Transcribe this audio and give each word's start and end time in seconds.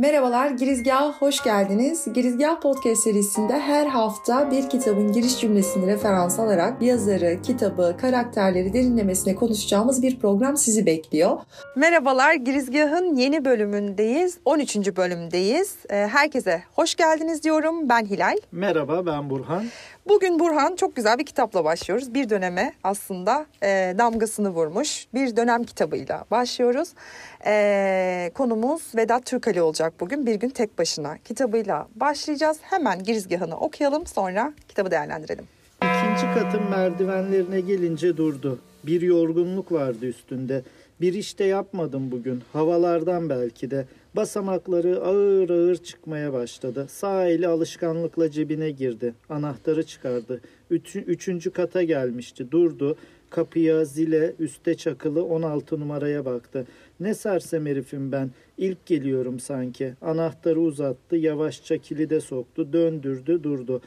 Merhabalar, 0.00 0.50
Girizgah'a 0.50 1.12
hoş 1.12 1.42
geldiniz. 1.42 2.06
Girizgah 2.14 2.60
Podcast 2.60 3.02
serisinde 3.02 3.60
her 3.60 3.86
hafta 3.86 4.50
bir 4.50 4.68
kitabın 4.68 5.12
giriş 5.12 5.40
cümlesini 5.40 5.86
referans 5.86 6.38
alarak 6.38 6.82
yazarı, 6.82 7.42
kitabı, 7.42 7.96
karakterleri 8.00 8.72
derinlemesine 8.72 9.34
konuşacağımız 9.34 10.02
bir 10.02 10.18
program 10.18 10.56
sizi 10.56 10.86
bekliyor. 10.86 11.38
Merhabalar, 11.76 12.34
Girizgah'ın 12.34 13.14
yeni 13.14 13.44
bölümündeyiz. 13.44 14.38
13. 14.44 14.76
bölümdeyiz. 14.76 15.76
Ee, 15.90 15.94
herkese 15.94 16.62
hoş 16.72 16.94
geldiniz 16.94 17.42
diyorum. 17.42 17.88
Ben 17.88 18.04
Hilal. 18.04 18.36
Merhaba, 18.52 19.06
ben 19.06 19.30
Burhan. 19.30 19.64
Bugün 20.08 20.38
Burhan 20.38 20.76
çok 20.76 20.96
güzel 20.96 21.18
bir 21.18 21.26
kitapla 21.26 21.64
başlıyoruz. 21.64 22.14
Bir 22.14 22.30
döneme 22.30 22.72
aslında 22.84 23.46
e, 23.62 23.94
damgasını 23.98 24.50
vurmuş 24.50 25.06
bir 25.14 25.36
dönem 25.36 25.64
kitabıyla 25.64 26.24
başlıyoruz. 26.30 26.88
E, 27.46 28.30
konumuz 28.34 28.82
Vedat 28.96 29.24
Türkali 29.24 29.62
olacak 29.62 29.89
bugün. 30.00 30.26
Bir 30.26 30.34
gün 30.34 30.48
tek 30.48 30.78
başına 30.78 31.18
kitabıyla 31.18 31.88
başlayacağız. 31.96 32.58
Hemen 32.62 33.02
girizgahını 33.02 33.56
okuyalım 33.56 34.06
sonra 34.06 34.54
kitabı 34.68 34.90
değerlendirelim. 34.90 35.44
İkinci 35.82 36.34
katın 36.34 36.70
merdivenlerine 36.70 37.60
gelince 37.60 38.16
durdu. 38.16 38.58
Bir 38.86 39.00
yorgunluk 39.00 39.72
vardı 39.72 40.06
üstünde. 40.06 40.62
Bir 41.00 41.14
işte 41.14 41.44
yapmadım 41.44 42.10
bugün. 42.10 42.42
Havalardan 42.52 43.28
belki 43.28 43.70
de. 43.70 43.86
Basamakları 44.16 45.00
ağır 45.00 45.50
ağır 45.50 45.76
çıkmaya 45.76 46.32
başladı. 46.32 46.86
Sağ 46.88 47.26
eli 47.26 47.48
alışkanlıkla 47.48 48.30
cebine 48.30 48.70
girdi. 48.70 49.14
Anahtarı 49.28 49.86
çıkardı. 49.86 50.40
Üç, 50.70 50.96
üçüncü 50.96 51.50
kata 51.50 51.82
gelmişti. 51.82 52.50
Durdu. 52.50 52.96
Kapıya, 53.30 53.84
zile, 53.84 54.34
üste 54.38 54.74
çakılı 54.74 55.24
16 55.24 55.80
numaraya 55.80 56.24
baktı. 56.24 56.66
Ne 57.00 57.14
sersem 57.14 57.66
herifim 57.66 58.12
ben. 58.12 58.30
İlk 58.58 58.86
geliyorum 58.86 59.40
sanki. 59.40 59.94
Anahtarı 60.00 60.60
uzattı. 60.60 61.16
Yavaşça 61.16 61.78
kilide 61.78 62.20
soktu. 62.20 62.72
Döndürdü, 62.72 63.42
durdu. 63.42 63.82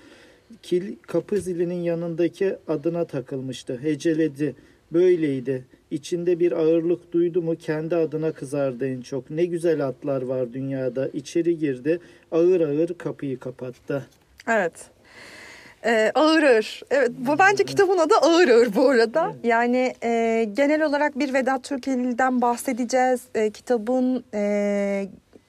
Kil, 0.62 0.96
kapı 1.02 1.38
zilinin 1.38 1.82
yanındaki 1.82 2.56
adına 2.68 3.06
takılmıştı. 3.06 3.78
Heceledi. 3.78 4.56
Böyleydi. 4.92 5.66
İçinde 5.92 6.40
bir 6.40 6.52
ağırlık 6.52 7.12
duydu 7.14 7.42
mu 7.42 7.56
kendi 7.56 7.96
adına 7.96 8.32
kızardı 8.32 8.88
en 8.88 9.02
çok. 9.02 9.30
Ne 9.30 9.46
güzel 9.46 9.88
atlar 9.88 10.22
var 10.22 10.54
dünyada. 10.54 11.08
İçeri 11.08 11.58
girdi. 11.58 12.00
Ağır 12.32 12.62
ağır 12.62 12.94
kapıyı 12.98 13.40
kapattı. 13.40 14.08
Evet. 14.48 14.93
Ee, 15.86 16.12
ağır 16.16 16.44
ağır. 16.44 16.82
Evet 16.92 17.12
bu 17.18 17.40
bence 17.40 17.64
kitabın 17.64 17.98
adı 17.98 18.14
ağır 18.22 18.48
ağır 18.48 18.76
bu 18.76 18.90
arada. 18.90 19.34
Yani 19.44 19.94
e, 20.04 20.44
genel 20.54 20.82
olarak 20.82 21.20
bir 21.20 21.34
Vedat 21.34 21.64
Türkeli'den 21.64 22.42
bahsedeceğiz. 22.42 23.22
E, 23.36 23.50
kitabın 23.50 24.24
e, 24.34 24.42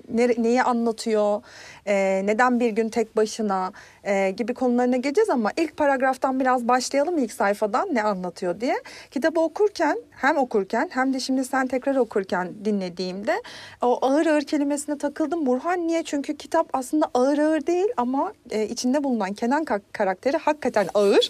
ne, 0.09 0.29
neyi 0.39 0.63
anlatıyor, 0.63 1.43
e, 1.87 2.23
neden 2.25 2.61
bir 2.61 2.71
gün 2.71 2.89
tek 2.89 3.17
başına 3.17 3.73
e, 4.05 4.31
gibi 4.31 4.55
konularına 4.55 4.97
geleceğiz 4.97 5.31
ama 5.31 5.51
ilk 5.57 5.77
paragraftan 5.77 6.41
biraz 6.41 6.69
başlayalım 6.69 7.19
ilk 7.19 7.33
sayfadan 7.33 7.95
ne 7.95 8.03
anlatıyor 8.03 8.61
diye. 8.61 8.77
Kitabı 9.11 9.41
okurken 9.41 9.99
hem 10.11 10.37
okurken 10.37 10.91
hem 10.93 11.15
de 11.15 11.21
şimdi 11.21 11.45
sen 11.45 11.67
tekrar 11.67 11.97
okurken 11.97 12.53
dinlediğimde 12.65 13.43
o 13.83 14.07
ağır 14.07 14.27
ağır 14.27 14.43
kelimesine 14.43 14.99
takıldım. 14.99 15.47
Burhan 15.47 15.87
niye? 15.87 16.03
Çünkü 16.03 16.37
kitap 16.37 16.69
aslında 16.73 17.11
ağır 17.15 17.39
ağır 17.39 17.67
değil 17.67 17.89
ama 17.97 18.33
e, 18.51 18.69
içinde 18.69 19.05
bulunan 19.05 19.33
Kenan 19.33 19.65
karakteri 19.93 20.37
hakikaten 20.37 20.89
ağır. 20.95 21.29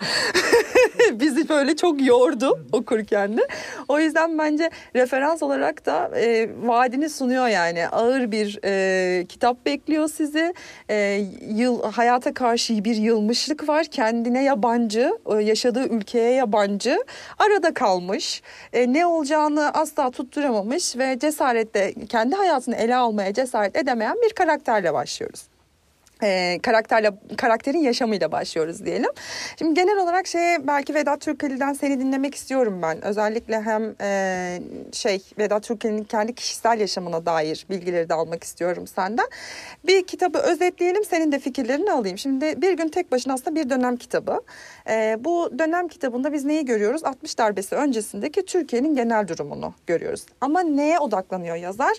Bizi 1.12 1.48
böyle 1.48 1.76
çok 1.76 2.06
yordu 2.06 2.66
okurken 2.72 3.36
de. 3.36 3.48
O 3.88 4.00
yüzden 4.00 4.38
bence 4.38 4.70
referans 4.96 5.42
olarak 5.42 5.86
da 5.86 6.10
e, 6.18 6.48
vaadini 6.62 7.08
sunuyor 7.08 7.48
yani. 7.48 7.88
Ağır 7.88 8.32
bir 8.32 8.58
e, 8.64 9.26
kitap 9.26 9.66
bekliyor 9.66 10.08
sizi. 10.08 10.43
E, 10.90 11.24
yıl 11.48 11.82
hayata 11.82 12.34
karşı 12.34 12.84
bir 12.84 12.96
yılmışlık 12.96 13.68
var. 13.68 13.86
Kendine 13.86 14.44
yabancı, 14.44 15.18
e, 15.26 15.42
yaşadığı 15.42 15.88
ülkeye 15.88 16.32
yabancı. 16.32 16.98
Arada 17.38 17.74
kalmış. 17.74 18.42
E, 18.72 18.92
ne 18.92 19.06
olacağını 19.06 19.70
asla 19.70 20.10
tutturamamış 20.10 20.96
ve 20.98 21.18
cesaretle 21.18 21.94
kendi 22.08 22.34
hayatını 22.34 22.76
ele 22.76 22.96
almaya 22.96 23.34
cesaret 23.34 23.76
edemeyen 23.76 24.16
bir 24.22 24.32
karakterle 24.32 24.94
başlıyoruz 24.94 25.53
e, 26.24 26.58
karakterle 26.62 27.10
karakterin 27.36 27.78
yaşamıyla 27.78 28.32
başlıyoruz 28.32 28.84
diyelim. 28.84 29.10
Şimdi 29.58 29.74
genel 29.74 29.98
olarak 29.98 30.26
şey 30.26 30.66
belki 30.66 30.94
Vedat 30.94 31.20
Türkeli'den 31.20 31.72
seni 31.72 32.00
dinlemek 32.00 32.34
istiyorum 32.34 32.78
ben. 32.82 33.04
Özellikle 33.04 33.60
hem 33.60 33.94
e, 34.00 34.60
şey 34.92 35.22
Vedat 35.38 35.62
Türkeli'nin 35.62 36.04
kendi 36.04 36.34
kişisel 36.34 36.80
yaşamına 36.80 37.26
dair 37.26 37.66
bilgileri 37.70 38.08
de 38.08 38.14
almak 38.14 38.44
istiyorum 38.44 38.86
senden. 38.86 39.26
Bir 39.86 40.06
kitabı 40.06 40.38
özetleyelim 40.38 41.04
senin 41.04 41.32
de 41.32 41.38
fikirlerini 41.38 41.92
alayım. 41.92 42.18
Şimdi 42.18 42.62
bir 42.62 42.72
gün 42.72 42.88
tek 42.88 43.12
başına 43.12 43.32
aslında 43.32 43.56
bir 43.56 43.70
dönem 43.70 43.96
kitabı. 43.96 44.40
E, 44.88 45.16
bu 45.20 45.58
dönem 45.58 45.88
kitabında 45.88 46.32
biz 46.32 46.44
neyi 46.44 46.64
görüyoruz? 46.64 47.04
60 47.04 47.38
darbesi 47.38 47.74
öncesindeki 47.74 48.44
Türkiye'nin 48.44 48.94
genel 48.94 49.28
durumunu 49.28 49.74
görüyoruz. 49.86 50.26
Ama 50.40 50.60
neye 50.60 50.98
odaklanıyor 50.98 51.56
yazar? 51.56 51.96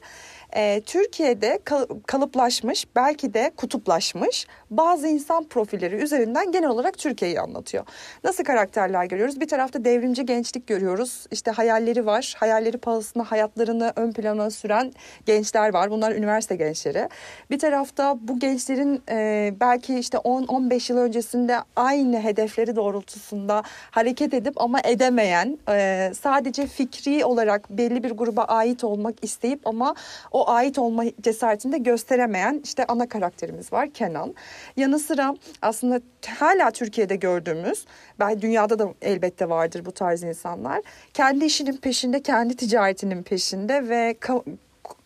E, 0.54 0.82
Türkiye'de 0.82 1.60
kalıplaşmış 2.08 2.86
belki 2.96 3.34
de 3.34 3.52
kutuplaşmış 3.58 4.48
bazı 4.72 5.08
insan 5.08 5.44
profilleri 5.44 5.96
üzerinden 5.96 6.52
genel 6.52 6.70
olarak 6.70 6.98
Türkiye'yi 6.98 7.40
anlatıyor. 7.40 7.86
Nasıl 8.24 8.44
karakterler 8.44 9.06
görüyoruz? 9.06 9.40
Bir 9.40 9.48
tarafta 9.48 9.86
devrimci 9.86 10.26
gençlik 10.26 10.68
görüyoruz. 10.68 11.26
İşte 11.32 11.52
hayalleri 11.52 12.06
var. 12.06 12.36
Hayalleri 12.38 12.78
pahasına 12.78 13.24
hayatlarını 13.24 13.94
ön 13.96 14.12
plana 14.12 14.50
süren 14.50 14.94
gençler 15.26 15.74
var. 15.74 15.92
Bunlar 15.92 16.12
üniversite 16.12 16.56
gençleri. 16.56 17.10
Bir 17.52 17.60
tarafta 17.60 18.18
bu 18.22 18.40
gençlerin 18.40 19.04
e, 19.10 19.54
belki 19.60 20.00
işte 20.00 20.18
10-15 20.18 20.92
yıl 20.92 21.00
öncesinde 21.00 21.58
aynı 21.76 22.20
hedefleri 22.20 22.76
doğrultusunda 22.76 23.64
hareket 23.92 24.34
edip 24.34 24.62
ama 24.62 24.80
edemeyen 24.84 25.58
e, 25.70 26.12
sadece 26.20 26.68
fikri 26.68 27.26
olarak 27.26 27.70
belli 27.70 28.04
bir 28.04 28.12
gruba 28.12 28.44
ait 28.44 28.84
olmak 28.84 29.24
isteyip 29.24 29.68
ama 29.68 29.96
o 30.36 30.50
ait 30.50 30.80
olma 30.80 31.04
cesaretini 31.22 31.72
de 31.72 31.78
gösteremeyen 31.78 32.62
işte 32.64 32.86
ana 32.88 33.10
karakterimiz 33.10 33.74
var 33.74 33.90
Kenan. 33.90 34.36
Yanı 34.78 35.00
sıra 35.00 35.36
aslında 35.62 36.02
hala 36.40 36.72
Türkiye'de 36.72 37.16
gördüğümüz, 37.16 37.86
belki 38.20 38.42
dünyada 38.42 38.80
da 38.80 38.94
elbette 39.02 39.50
vardır 39.50 39.86
bu 39.86 39.92
tarz 39.92 40.24
insanlar. 40.24 40.82
Kendi 41.14 41.46
işinin 41.46 41.78
peşinde, 41.78 42.22
kendi 42.22 42.56
ticaretinin 42.56 43.24
peşinde 43.24 43.90
ve 43.90 44.12
ka- 44.22 44.58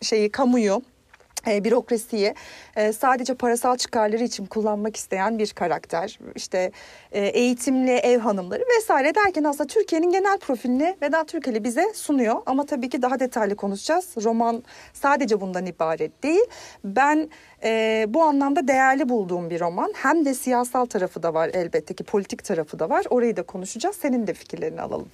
şeyi 0.02 0.30
kamuyu 0.30 0.82
e, 1.46 1.64
bürokrasiyi 1.64 2.34
e, 2.76 2.92
sadece 2.92 3.34
parasal 3.34 3.76
çıkarları 3.76 4.24
için 4.24 4.46
kullanmak 4.46 4.96
isteyen 4.96 5.38
bir 5.38 5.50
karakter. 5.50 6.18
İşte 6.34 6.72
e, 7.12 7.26
eğitimli 7.26 7.90
ev 7.90 8.18
hanımları 8.18 8.62
vesaire 8.76 9.14
derken 9.14 9.44
aslında 9.44 9.66
Türkiye'nin 9.66 10.10
genel 10.10 10.38
profilini 10.38 10.96
Vedat 11.02 11.28
Türkeli 11.28 11.64
bize 11.64 11.92
sunuyor. 11.94 12.36
Ama 12.46 12.66
tabii 12.66 12.88
ki 12.88 13.02
daha 13.02 13.20
detaylı 13.20 13.56
konuşacağız. 13.56 14.08
Roman 14.24 14.62
sadece 14.92 15.40
bundan 15.40 15.66
ibaret 15.66 16.22
değil. 16.22 16.44
Ben 16.84 17.30
e, 17.64 18.04
bu 18.08 18.22
anlamda 18.22 18.68
değerli 18.68 19.08
bulduğum 19.08 19.50
bir 19.50 19.60
roman. 19.60 19.92
Hem 19.96 20.24
de 20.24 20.34
siyasal 20.34 20.86
tarafı 20.86 21.22
da 21.22 21.34
var 21.34 21.50
elbette 21.54 21.94
ki 21.94 22.04
politik 22.04 22.44
tarafı 22.44 22.78
da 22.78 22.90
var. 22.90 23.04
Orayı 23.10 23.36
da 23.36 23.42
konuşacağız. 23.42 23.96
Senin 23.96 24.26
de 24.26 24.34
fikirlerini 24.34 24.82
alalım. 24.82 25.08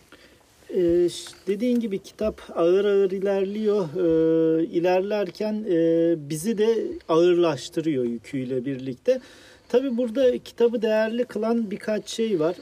Ee, 0.76 1.08
dediğin 1.46 1.80
gibi 1.80 1.98
kitap 1.98 2.42
ağır 2.54 2.84
ağır 2.84 3.10
ilerliyor. 3.10 3.84
Ee, 3.96 4.64
ilerlerken 4.64 5.64
e, 5.70 6.14
bizi 6.30 6.58
de 6.58 6.76
ağırlaştırıyor 7.08 8.04
yüküyle 8.04 8.64
birlikte. 8.64 9.20
Tabi 9.68 9.96
burada 9.96 10.38
kitabı 10.38 10.82
değerli 10.82 11.24
kılan 11.24 11.70
birkaç 11.70 12.08
şey 12.08 12.40
var. 12.40 12.56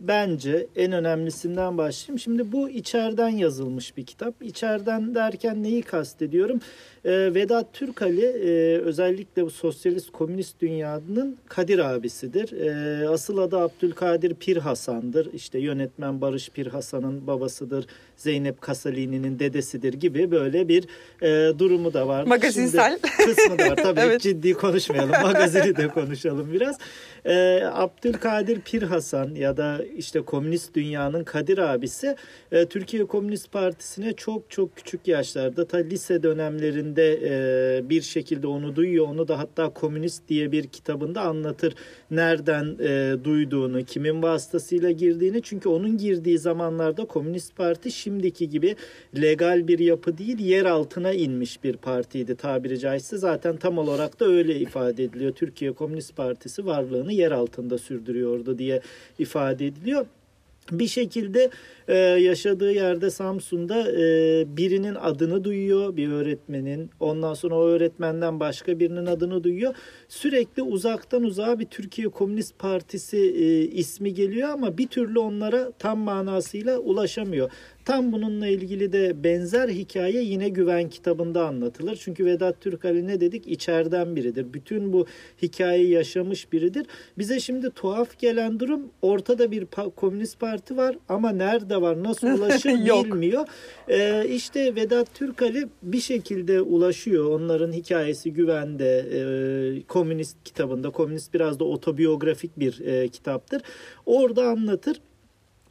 Bence 0.00 0.66
en 0.76 0.92
önemlisinden 0.92 1.78
başlayayım. 1.78 2.18
Şimdi 2.18 2.52
bu 2.52 2.70
içeriden 2.70 3.28
yazılmış 3.28 3.96
bir 3.96 4.06
kitap. 4.06 4.34
İçeriden 4.42 5.14
derken 5.14 5.62
neyi 5.62 5.82
kastediyorum? 5.82 6.60
Ee, 7.04 7.34
Vedat 7.34 7.72
Türkali 7.72 8.24
e, 8.24 8.78
özellikle 8.78 9.44
bu 9.44 9.50
sosyalist 9.50 10.10
komünist 10.10 10.60
dünyanın 10.60 11.38
Kadir 11.48 11.78
abisidir. 11.78 12.52
E, 12.52 13.08
asıl 13.08 13.38
adı 13.38 13.58
Abdülkadir 13.58 14.34
Pir 14.34 14.56
Hasan'dır. 14.56 15.32
İşte 15.32 15.58
yönetmen 15.58 16.20
Barış 16.20 16.50
Pir 16.50 16.66
Hasan'ın 16.66 17.26
babasıdır. 17.26 17.86
Zeynep 18.16 18.60
Kasalini'nin 18.60 19.38
dedesidir 19.38 19.94
gibi 19.94 20.30
böyle 20.30 20.68
bir 20.68 20.84
e, 21.22 21.58
durumu 21.58 21.92
da 21.92 22.08
var. 22.08 22.24
Magazinsel. 22.24 22.98
Şimdi, 23.16 23.34
kısmı 23.34 23.58
da 23.58 23.70
var. 23.70 23.76
Tabii 23.82 24.00
evet. 24.00 24.20
ciddi 24.20 24.52
konuşmayalım. 24.52 25.22
Magazini 25.22 25.76
de 25.76 25.88
konuşalım 25.88 26.43
olalım 26.44 26.52
biraz. 26.52 26.78
Ee, 27.26 27.62
Abdülkadir 27.72 28.60
Pir 28.60 28.82
Hasan 28.82 29.34
ya 29.34 29.56
da 29.56 29.80
işte 29.96 30.20
komünist 30.20 30.74
dünyanın 30.74 31.24
Kadir 31.24 31.58
abisi 31.58 32.16
e, 32.52 32.66
Türkiye 32.66 33.06
Komünist 33.06 33.52
Partisi'ne 33.52 34.12
çok 34.12 34.50
çok 34.50 34.76
küçük 34.76 35.08
yaşlarda 35.08 35.66
ta 35.66 35.78
lise 35.78 36.22
dönemlerinde 36.22 37.20
e, 37.22 37.88
bir 37.90 38.02
şekilde 38.02 38.46
onu 38.46 38.76
duyuyor. 38.76 39.08
Onu 39.08 39.28
da 39.28 39.38
hatta 39.38 39.68
Komünist 39.68 40.28
diye 40.28 40.52
bir 40.52 40.66
kitabında 40.66 41.20
anlatır. 41.20 41.74
Nereden 42.10 42.76
e, 42.80 43.24
duyduğunu, 43.24 43.84
kimin 43.84 44.22
vasıtasıyla 44.22 44.90
girdiğini. 44.90 45.42
Çünkü 45.42 45.68
onun 45.68 45.98
girdiği 45.98 46.38
zamanlarda 46.38 47.04
Komünist 47.04 47.56
Parti 47.56 47.90
şimdiki 47.90 48.48
gibi 48.48 48.76
legal 49.20 49.68
bir 49.68 49.78
yapı 49.78 50.18
değil, 50.18 50.38
yer 50.38 50.64
altına 50.64 51.12
inmiş 51.12 51.64
bir 51.64 51.76
partiydi 51.76 52.36
tabiri 52.36 52.78
caizse. 52.78 53.18
Zaten 53.18 53.56
tam 53.56 53.78
olarak 53.78 54.20
da 54.20 54.24
öyle 54.24 54.56
ifade 54.56 55.04
ediliyor. 55.04 55.32
Türkiye 55.32 55.72
Komünist 55.72 56.16
Partisi 56.16 56.33
varlığını 56.66 57.12
yer 57.12 57.32
altında 57.32 57.78
sürdürüyordu 57.78 58.58
diye 58.58 58.80
ifade 59.18 59.66
ediliyor. 59.66 60.06
Bir 60.72 60.86
şekilde 60.86 61.50
e, 61.88 61.96
yaşadığı 61.98 62.72
yerde 62.72 63.10
Samsun'da 63.10 63.92
e, 63.92 64.44
birinin 64.56 64.94
adını 64.94 65.44
duyuyor 65.44 65.96
bir 65.96 66.08
öğretmenin. 66.08 66.90
Ondan 67.00 67.34
sonra 67.34 67.54
o 67.54 67.66
öğretmenden 67.66 68.40
başka 68.40 68.78
birinin 68.78 69.06
adını 69.06 69.44
duyuyor 69.44 69.74
sürekli 70.14 70.62
uzaktan 70.62 71.22
uzağa 71.22 71.58
bir 71.58 71.64
Türkiye 71.64 72.08
Komünist 72.08 72.58
Partisi 72.58 73.16
e, 73.16 73.62
ismi 73.62 74.14
geliyor 74.14 74.48
ama 74.48 74.78
bir 74.78 74.86
türlü 74.86 75.18
onlara 75.18 75.72
tam 75.78 75.98
manasıyla 75.98 76.78
ulaşamıyor 76.78 77.50
Tam 77.84 78.12
bununla 78.12 78.46
ilgili 78.46 78.92
de 78.92 79.24
benzer 79.24 79.68
hikaye 79.68 80.22
yine 80.22 80.48
Güven 80.48 80.88
kitabında 80.88 81.46
anlatılır. 81.46 81.96
Çünkü 81.96 82.24
Vedat 82.24 82.60
Türkali 82.60 83.06
ne 83.06 83.20
dedik? 83.20 83.48
İçeriden 83.48 84.16
biridir. 84.16 84.46
Bütün 84.54 84.92
bu 84.92 85.06
hikayeyi 85.42 85.90
yaşamış 85.90 86.52
biridir. 86.52 86.86
Bize 87.18 87.40
şimdi 87.40 87.70
tuhaf 87.70 88.18
gelen 88.18 88.60
durum 88.60 88.90
ortada 89.02 89.50
bir 89.50 89.66
komünist 89.96 90.40
parti 90.40 90.76
var 90.76 90.96
ama 91.08 91.30
nerede 91.30 91.80
var, 91.80 92.02
nasıl 92.02 92.28
ulaşır 92.38 92.70
bilmiyor. 92.70 93.46
Ee, 93.88 94.26
işte 94.28 94.74
Vedat 94.74 95.14
Türkali 95.14 95.68
bir 95.82 96.00
şekilde 96.00 96.60
ulaşıyor. 96.60 97.30
Onların 97.30 97.72
hikayesi 97.72 98.32
Güven'de, 98.32 98.98
e, 98.98 99.82
komünist 99.82 100.03
kitabında. 100.44 100.90
Komünist 100.90 101.34
biraz 101.34 101.60
da 101.60 101.64
otobiyografik 101.64 102.58
bir 102.58 102.80
e, 102.80 103.08
kitaptır. 103.08 103.62
Orada 104.06 104.48
anlatır. 104.48 105.00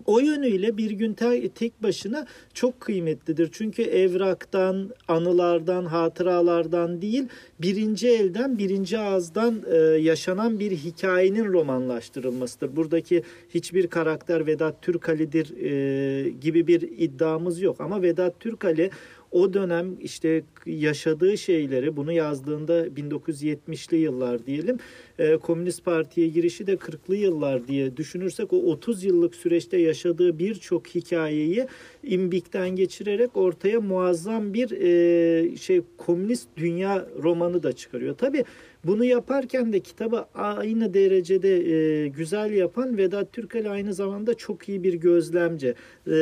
O 0.05 0.19
yönüyle 0.19 0.77
bir 0.77 0.91
gün 0.91 1.13
tek 1.55 1.83
başına 1.83 2.25
çok 2.53 2.79
kıymetlidir. 2.79 3.49
Çünkü 3.51 3.81
evraktan, 3.81 4.89
anılardan, 5.07 5.85
hatıralardan 5.85 7.01
değil, 7.01 7.27
birinci 7.61 8.07
elden, 8.07 8.57
birinci 8.57 8.99
ağızdan 8.99 9.61
e, 9.71 9.77
yaşanan 9.77 10.59
bir 10.59 10.71
hikayenin 10.71 11.45
romanlaştırılmasıdır. 11.53 12.75
Buradaki 12.75 13.23
hiçbir 13.49 13.87
karakter 13.87 14.47
Vedat 14.47 14.81
Türkali'dir 14.81 15.57
e, 15.57 16.29
gibi 16.29 16.67
bir 16.67 16.81
iddiamız 16.81 17.61
yok. 17.61 17.81
Ama 17.81 18.01
Vedat 18.01 18.39
Türkali 18.39 18.89
o 19.33 19.53
dönem 19.53 19.95
işte 20.01 20.43
yaşadığı 20.65 21.37
şeyleri 21.37 21.95
bunu 21.95 22.11
yazdığında 22.11 22.87
1970'li 22.87 23.97
yıllar 23.97 24.45
diyelim 24.45 24.77
e, 25.19 25.37
Komünist 25.37 25.85
Parti'ye 25.85 26.27
girişi 26.27 26.67
de 26.67 26.73
40'lı 26.73 27.15
yıllar 27.15 27.67
diye 27.67 27.97
düşünürsek 27.97 28.53
o 28.53 28.57
30 28.57 29.03
yıllık 29.03 29.35
süreçte 29.35 29.77
yaşadığı 29.77 30.39
birçok 30.39 30.87
hikayeyi 30.87 31.67
imbikten 32.03 32.69
geçirerek 32.69 33.37
ortaya 33.37 33.81
muazzam 33.81 34.53
bir 34.53 34.71
e, 34.71 35.57
şey 35.57 35.81
komünist 35.97 36.47
dünya 36.57 37.05
romanı 37.23 37.63
da 37.63 37.73
çıkarıyor. 37.73 38.15
Tabii 38.17 38.43
bunu 38.85 39.05
yaparken 39.05 39.73
de 39.73 39.79
kitabı 39.79 40.25
aynı 40.35 40.93
derecede 40.93 41.55
e, 41.55 42.07
güzel 42.07 42.53
yapan 42.53 42.97
Vedat 42.97 43.33
Türkel 43.33 43.71
aynı 43.71 43.93
zamanda 43.93 44.33
çok 44.33 44.69
iyi 44.69 44.83
bir 44.83 44.93
gözlemci. 44.93 45.75
E, 46.07 46.15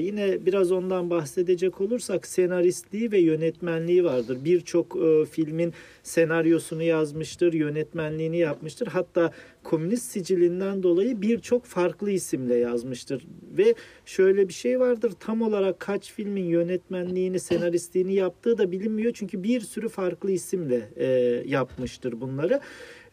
yine 0.00 0.46
biraz 0.46 0.72
ondan 0.72 1.10
bahsedecek 1.10 1.80
olursak 1.80 2.26
senaristliği 2.26 3.12
ve 3.12 3.18
yönetmenliği 3.18 4.04
vardır. 4.04 4.38
Birçok 4.44 4.96
e, 4.96 5.24
filmin 5.24 5.72
senaryosunu 6.02 6.82
yazmıştır, 6.82 7.52
yönetmenliğini 7.52 8.38
yapmıştır. 8.38 8.86
Hatta 8.86 9.32
komünist 9.68 10.10
sicilinden 10.10 10.82
dolayı 10.82 11.22
birçok 11.22 11.64
farklı 11.64 12.10
isimle 12.10 12.54
yazmıştır. 12.54 13.26
Ve 13.58 13.74
şöyle 14.06 14.48
bir 14.48 14.52
şey 14.52 14.80
vardır 14.80 15.12
tam 15.20 15.42
olarak 15.42 15.80
kaç 15.80 16.12
filmin 16.12 16.44
yönetmenliğini, 16.44 17.40
senaristliğini 17.40 18.14
yaptığı 18.14 18.58
da 18.58 18.72
bilinmiyor. 18.72 19.12
Çünkü 19.14 19.42
bir 19.42 19.60
sürü 19.60 19.88
farklı 19.88 20.30
isimle 20.30 20.88
e, 20.96 21.06
yapmıştır 21.46 22.20
bunları. 22.20 22.60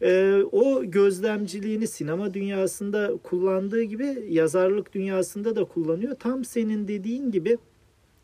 E, 0.02 0.40
o 0.52 0.84
gözlemciliğini 0.84 1.86
sinema 1.86 2.34
dünyasında 2.34 3.12
kullandığı 3.22 3.82
gibi 3.82 4.26
yazarlık 4.28 4.94
dünyasında 4.94 5.56
da 5.56 5.64
kullanıyor. 5.64 6.14
Tam 6.14 6.44
senin 6.44 6.88
dediğin 6.88 7.30
gibi 7.30 7.58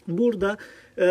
Burada 0.09 0.57
e, 0.99 1.07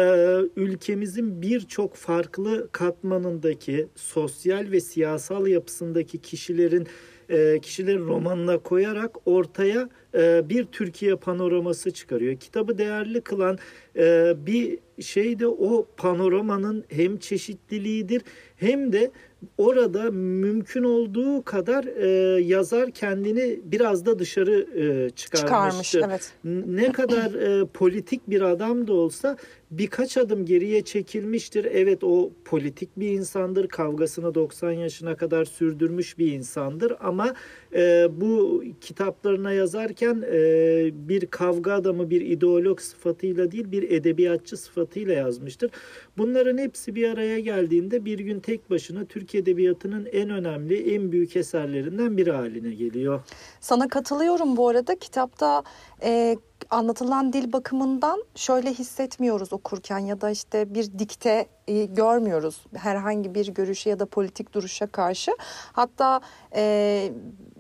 ülkemizin 0.55 1.41
birçok 1.41 1.95
farklı 1.95 2.69
katmanındaki 2.71 3.87
sosyal 3.95 4.71
ve 4.71 4.79
siyasal 4.79 5.47
yapısındaki 5.47 6.17
kişilerin 6.17 6.87
e, 7.29 7.59
kişilerin 7.59 8.07
romanına 8.07 8.57
koyarak 8.57 9.27
ortaya 9.27 9.89
e, 10.15 10.49
bir 10.49 10.65
Türkiye 10.65 11.15
panoraması 11.15 11.91
çıkarıyor. 11.91 12.35
Kitabı 12.35 12.77
değerli 12.77 13.21
kılan 13.21 13.57
e, 13.95 14.33
bir 14.45 14.79
şey 15.01 15.39
de 15.39 15.47
o 15.47 15.87
panoramanın 15.97 16.83
hem 16.89 17.17
çeşitliliğidir 17.17 18.21
hem 18.55 18.93
de 18.93 19.11
orada 19.57 20.11
mümkün 20.11 20.83
olduğu 20.83 21.43
kadar 21.43 21.83
e, 21.83 22.07
yazar 22.41 22.91
kendini 22.91 23.59
biraz 23.63 24.05
da 24.05 24.19
dışarı 24.19 24.67
e, 24.75 25.09
çıkarmıştır. 25.09 25.83
Çıkarmış, 25.83 25.95
evet. 25.95 26.33
Ne 26.67 26.91
kadar 26.91 27.33
e, 27.33 27.65
politik 27.65 28.29
bir 28.29 28.41
adam 28.41 28.87
da 28.87 28.93
olsa 28.93 29.37
birkaç 29.71 30.17
adım 30.17 30.45
geriye 30.45 30.81
çekilmiştir. 30.81 31.65
Evet 31.65 32.03
o 32.03 32.31
politik 32.45 32.89
bir 32.99 33.09
insandır. 33.09 33.67
Kavgasını 33.67 34.35
90 34.35 34.71
yaşına 34.71 35.15
kadar 35.15 35.45
sürdürmüş 35.45 36.17
bir 36.17 36.31
insandır 36.31 36.93
ama 36.99 37.33
e, 37.75 38.07
bu 38.21 38.63
kitaplarına 38.81 39.51
yazarken 39.51 40.23
e, 40.31 40.89
bir 40.93 41.25
kavga 41.25 41.73
adamı, 41.73 42.09
bir 42.09 42.21
ideolog 42.21 42.79
sıfatıyla 42.79 43.51
değil 43.51 43.71
bir 43.71 43.91
edebiyatçı 43.91 44.57
sıfatıyla 44.57 45.13
yazmıştır. 45.13 45.71
Bunların 46.17 46.57
hepsi 46.57 46.95
bir 46.95 47.09
araya 47.09 47.39
geldiğinde 47.39 48.05
bir 48.05 48.19
gün 48.19 48.39
tek 48.39 48.69
başına 48.69 49.05
Türk 49.05 49.35
Edebiyatı'nın 49.35 50.05
en 50.11 50.29
önemli, 50.29 50.95
en 50.95 51.11
büyük 51.11 51.35
eserlerinden 51.35 52.17
biri 52.17 52.31
haline 52.31 52.73
geliyor. 52.73 53.21
Sana 53.59 53.87
katılıyorum 53.87 54.57
bu 54.57 54.67
arada. 54.67 54.95
Kitapta 54.95 55.63
e, 56.03 56.37
anlatılan 56.69 57.33
dil 57.33 57.53
bakımından 57.53 58.23
şöyle 58.35 58.73
hissetmiyoruz 58.73 59.53
okurken 59.53 59.99
ya 59.99 60.21
da 60.21 60.29
işte 60.29 60.73
bir 60.73 60.99
dikte 60.99 61.47
e, 61.67 61.85
görmüyoruz 61.85 62.65
herhangi 62.77 63.35
bir 63.35 63.47
görüşe 63.47 63.89
ya 63.89 63.99
da 63.99 64.05
politik 64.05 64.53
duruşa 64.53 64.87
karşı. 64.87 65.31
Hatta 65.73 66.21
e, 66.55 67.11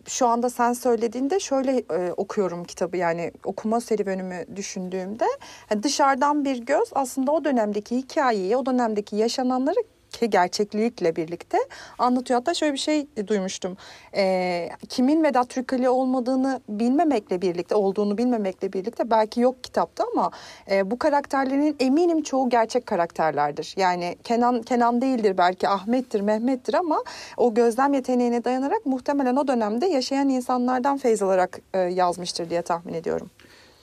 şu 0.07 0.27
anda 0.27 0.49
sen 0.49 0.73
söylediğinde 0.73 1.39
şöyle 1.39 1.77
e, 1.77 2.13
okuyorum 2.17 2.63
kitabı 2.63 2.97
yani 2.97 3.31
okuma 3.43 3.81
serüvenimi 3.81 4.45
düşündüğümde 4.55 5.25
yani 5.71 5.83
dışarıdan 5.83 6.45
bir 6.45 6.57
göz 6.57 6.89
aslında 6.95 7.31
o 7.31 7.43
dönemdeki 7.43 7.97
hikayeyi 7.97 8.57
o 8.57 8.65
dönemdeki 8.65 9.15
yaşananları 9.15 9.79
ki 10.21 10.29
gerçeklikle 10.29 11.15
birlikte 11.15 11.57
anlatıyor. 11.97 12.39
Hatta 12.39 12.53
şöyle 12.53 12.73
bir 12.73 12.77
şey 12.77 13.07
duymuştum. 13.27 13.77
E, 14.15 14.69
kimin 14.89 15.23
Vedat 15.23 15.49
Türkali 15.49 15.89
olmadığını 15.89 16.61
bilmemekle 16.69 17.41
birlikte, 17.41 17.75
olduğunu 17.75 18.17
bilmemekle 18.17 18.73
birlikte 18.73 19.09
belki 19.09 19.41
yok 19.41 19.63
kitapta 19.63 20.03
ama 20.13 20.31
e, 20.71 20.91
bu 20.91 20.99
karakterlerin 20.99 21.75
eminim 21.79 22.23
çoğu 22.23 22.49
gerçek 22.49 22.85
karakterlerdir. 22.85 23.73
Yani 23.77 24.15
Kenan 24.23 24.61
Kenan 24.61 25.01
değildir 25.01 25.37
belki 25.37 25.67
Ahmet'tir, 25.67 26.21
Mehmet'tir 26.21 26.73
ama 26.73 27.03
o 27.37 27.53
gözlem 27.53 27.93
yeteneğine 27.93 28.43
dayanarak 28.43 28.85
muhtemelen 28.85 29.35
o 29.35 29.47
dönemde 29.47 29.85
yaşayan 29.85 30.29
insanlardan 30.29 30.97
feyz 30.97 31.21
alarak 31.21 31.59
e, 31.73 31.79
yazmıştır 31.79 32.49
diye 32.49 32.61
tahmin 32.61 32.93
ediyorum. 32.93 33.29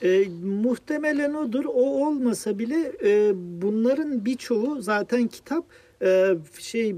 E, 0.01 0.27
muhtemelen 0.43 1.33
odur. 1.33 1.65
O 1.65 2.05
olmasa 2.05 2.59
bile 2.59 2.91
e, 3.03 3.31
bunların 3.61 4.25
birçoğu 4.25 4.81
zaten 4.81 5.27
kitap 5.27 5.65
ee, 6.01 6.37
şey 6.59 6.95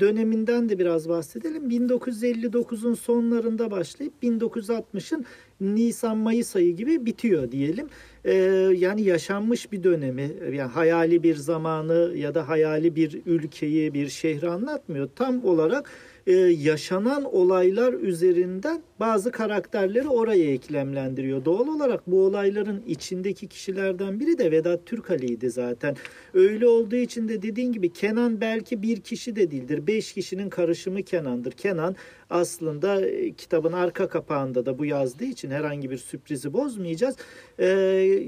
döneminden 0.00 0.68
de 0.68 0.78
biraz 0.78 1.08
bahsedelim. 1.08 1.70
1959'un 1.70 2.94
sonlarında 2.94 3.70
başlayıp 3.70 4.12
1960'ın 4.22 5.24
Nisan 5.60 6.16
Mayıs 6.18 6.56
ayı 6.56 6.76
gibi 6.76 7.06
bitiyor 7.06 7.52
diyelim. 7.52 7.88
e, 8.24 8.34
yani 8.76 9.02
yaşanmış 9.02 9.72
bir 9.72 9.82
dönemi 9.84 10.30
yani 10.52 10.70
hayali 10.70 11.22
bir 11.22 11.36
zamanı 11.36 12.12
ya 12.16 12.34
da 12.34 12.48
hayali 12.48 12.96
bir 12.96 13.22
ülkeyi 13.26 13.94
bir 13.94 14.08
şehri 14.08 14.48
anlatmıyor. 14.48 15.08
Tam 15.16 15.44
olarak 15.44 15.90
e, 16.26 16.32
yaşanan 16.32 17.24
olaylar 17.34 17.92
üzerinden 17.92 18.82
bazı 19.00 19.32
karakterleri 19.32 20.08
oraya 20.08 20.44
eklemlendiriyor. 20.44 21.44
Doğal 21.44 21.68
olarak 21.68 22.06
bu 22.06 22.24
olayların 22.24 22.82
içindeki 22.86 23.48
kişilerden 23.48 24.20
biri 24.20 24.38
de 24.38 24.50
Vedat 24.50 24.86
Türkali'ydi 24.86 25.50
zaten. 25.50 25.96
Öyle 26.34 26.66
olduğu 26.66 26.96
için 26.96 27.28
de 27.28 27.42
dediğin 27.42 27.72
gibi 27.72 27.92
Kenan 27.92 28.40
belki 28.40 28.82
bir 28.82 29.00
kişi 29.00 29.36
de 29.36 29.50
değildir. 29.50 29.86
Beş 29.86 30.12
kişinin 30.12 30.50
karışımı 30.50 31.02
Kenan'dır. 31.02 31.52
Kenan 31.52 31.96
aslında 32.32 33.06
e, 33.06 33.32
kitabın 33.32 33.72
arka 33.72 34.08
kapağında 34.08 34.66
da 34.66 34.78
bu 34.78 34.84
yazdığı 34.84 35.24
için 35.24 35.50
herhangi 35.50 35.90
bir 35.90 35.98
sürprizi 35.98 36.52
bozmayacağız. 36.52 37.16
E, 37.60 37.66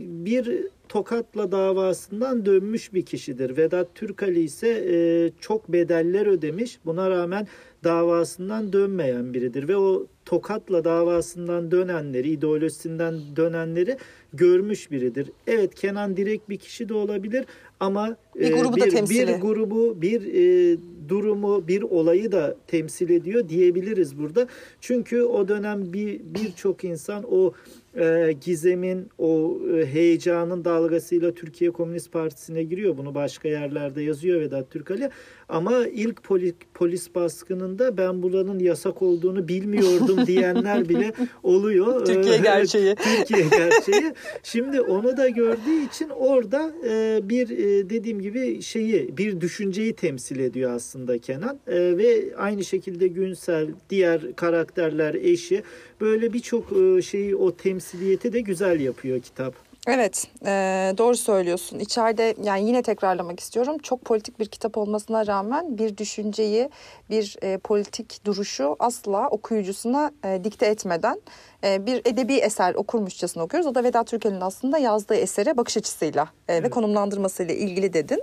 bir 0.08 0.66
Tokat'la 0.88 1.52
davasından 1.52 2.46
dönmüş 2.46 2.92
bir 2.94 3.06
kişidir. 3.06 3.56
Vedat 3.56 3.94
Türkali 3.94 4.40
ise 4.40 4.68
e, 4.68 4.96
çok 5.40 5.68
bedeller 5.68 6.26
ödemiş. 6.26 6.78
Buna 6.84 7.10
rağmen 7.10 7.48
davasından 7.84 8.72
dönmeyen 8.72 9.34
biridir 9.34 9.68
ve 9.68 9.76
o 9.76 10.06
Tokat'la 10.24 10.84
davasından 10.84 11.70
dönenleri, 11.70 12.30
ideolojisinden 12.30 13.14
dönenleri 13.36 13.98
görmüş 14.36 14.90
biridir. 14.90 15.30
Evet 15.46 15.74
Kenan 15.74 16.16
direkt 16.16 16.48
bir 16.48 16.56
kişi 16.56 16.88
de 16.88 16.94
olabilir 16.94 17.44
ama 17.80 18.16
bir, 18.36 18.52
grubu 18.52 18.76
bir, 18.76 18.92
da 18.92 19.10
bir 19.10 19.40
grubu, 19.40 20.02
bir 20.02 20.34
e, 20.34 20.76
durumu, 21.08 21.68
bir 21.68 21.82
olayı 21.82 22.32
da 22.32 22.56
temsil 22.66 23.10
ediyor 23.10 23.48
diyebiliriz 23.48 24.18
burada. 24.18 24.46
Çünkü 24.80 25.22
o 25.22 25.48
dönem 25.48 25.92
bir 25.92 26.20
birçok 26.24 26.84
insan 26.84 27.24
o 27.30 27.52
e, 27.96 28.36
gizemin, 28.40 29.08
o 29.18 29.58
e, 29.76 29.86
heyecanın 29.86 30.64
dalgasıyla 30.64 31.34
Türkiye 31.34 31.70
Komünist 31.70 32.12
Partisi'ne 32.12 32.62
giriyor. 32.62 32.98
Bunu 32.98 33.14
başka 33.14 33.48
yerlerde 33.48 34.02
yazıyor 34.02 34.40
Vedat 34.40 34.70
Türkali. 34.70 35.10
Ama 35.48 35.86
ilk 35.86 36.22
poli, 36.22 36.54
polis 36.74 37.14
baskınında 37.14 37.96
ben 37.96 38.22
buranın 38.22 38.58
yasak 38.58 39.02
olduğunu 39.02 39.48
bilmiyordum 39.48 40.26
diyenler 40.26 40.88
bile 40.88 41.12
oluyor. 41.42 42.04
Türkiye 42.04 42.38
gerçeği. 42.38 42.94
Türkiye 42.94 43.48
gerçeği. 43.48 44.12
Şimdi 44.42 44.80
onu 44.80 45.16
da 45.16 45.28
gördüğü 45.28 45.86
için 45.86 46.08
orada 46.08 46.72
e, 46.88 47.20
bir 47.28 47.50
e, 47.50 47.90
dediğim 47.90 48.20
gibi 48.20 48.62
şeyi, 48.62 49.16
bir 49.16 49.40
düşünceyi 49.40 49.92
temsil 49.92 50.38
ediyor 50.38 50.72
aslında 50.72 51.18
Kenan. 51.18 51.58
E, 51.66 51.96
ve 51.96 52.36
aynı 52.36 52.64
şekilde 52.64 53.08
Günsel, 53.08 53.68
diğer 53.90 54.36
karakterler, 54.36 55.14
eşi 55.14 55.62
böyle 56.00 56.32
birçok 56.32 56.72
e, 56.72 57.02
şeyi 57.02 57.36
o 57.36 57.56
temsiliyeti 57.56 58.32
de 58.32 58.40
güzel 58.40 58.80
yapıyor 58.80 59.20
kitap. 59.20 59.54
Evet 59.86 60.26
e, 60.46 60.50
doğru 60.98 61.16
söylüyorsun. 61.16 61.78
İçeride 61.78 62.34
yani 62.42 62.66
yine 62.66 62.82
tekrarlamak 62.82 63.40
istiyorum. 63.40 63.78
Çok 63.78 64.04
politik 64.04 64.38
bir 64.38 64.46
kitap 64.46 64.78
olmasına 64.78 65.26
rağmen 65.26 65.78
bir 65.78 65.96
düşünceyi, 65.96 66.70
bir 67.10 67.36
e, 67.42 67.58
politik 67.58 68.24
duruşu 68.24 68.76
asla 68.78 69.28
okuyucusuna 69.28 70.10
e, 70.24 70.44
dikte 70.44 70.66
etmeden 70.66 71.20
e, 71.64 71.86
bir 71.86 72.02
edebi 72.04 72.34
eser 72.34 72.74
okurmuşçasına 72.74 73.42
okuyoruz. 73.42 73.70
O 73.70 73.74
da 73.74 73.84
Vedat 73.84 74.06
Türkel'in 74.06 74.40
aslında 74.40 74.78
yazdığı 74.78 75.14
esere 75.14 75.56
bakış 75.56 75.76
açısıyla 75.76 76.28
e, 76.48 76.54
evet. 76.54 76.64
ve 76.64 76.70
konumlandırmasıyla 76.70 77.54
ilgili 77.54 77.92
dedin. 77.92 78.22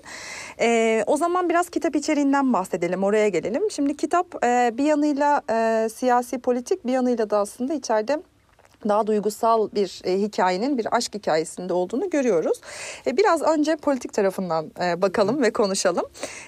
E, 0.60 1.04
o 1.08 1.18
zaman 1.18 1.50
biraz 1.50 1.70
kitap 1.70 1.96
içeriğinden 1.96 2.54
bahsedelim, 2.54 3.04
oraya 3.04 3.30
gelelim. 3.30 3.72
Şimdi 3.72 3.98
kitap 3.98 4.46
e, 4.46 4.72
bir 4.74 4.84
yanıyla 4.84 5.42
e, 5.50 5.90
siyasi 5.90 6.40
politik 6.40 6.86
bir 6.86 6.92
yanıyla 6.92 7.30
da 7.30 7.38
aslında 7.38 7.74
içeride 7.74 8.22
daha 8.90 9.08
duygusal 9.08 9.70
bir 9.76 10.02
e, 10.04 10.22
hikayenin 10.22 10.78
bir 10.78 10.96
aşk 10.96 11.16
hikayesinde 11.16 11.74
olduğunu 11.74 12.10
görüyoruz. 12.10 12.62
E, 13.08 13.18
biraz 13.18 13.42
önce 13.42 13.76
politik 13.76 14.14
tarafından 14.14 14.72
e, 14.82 15.02
bakalım 15.02 15.42
ve 15.42 15.54
konuşalım. 15.54 16.06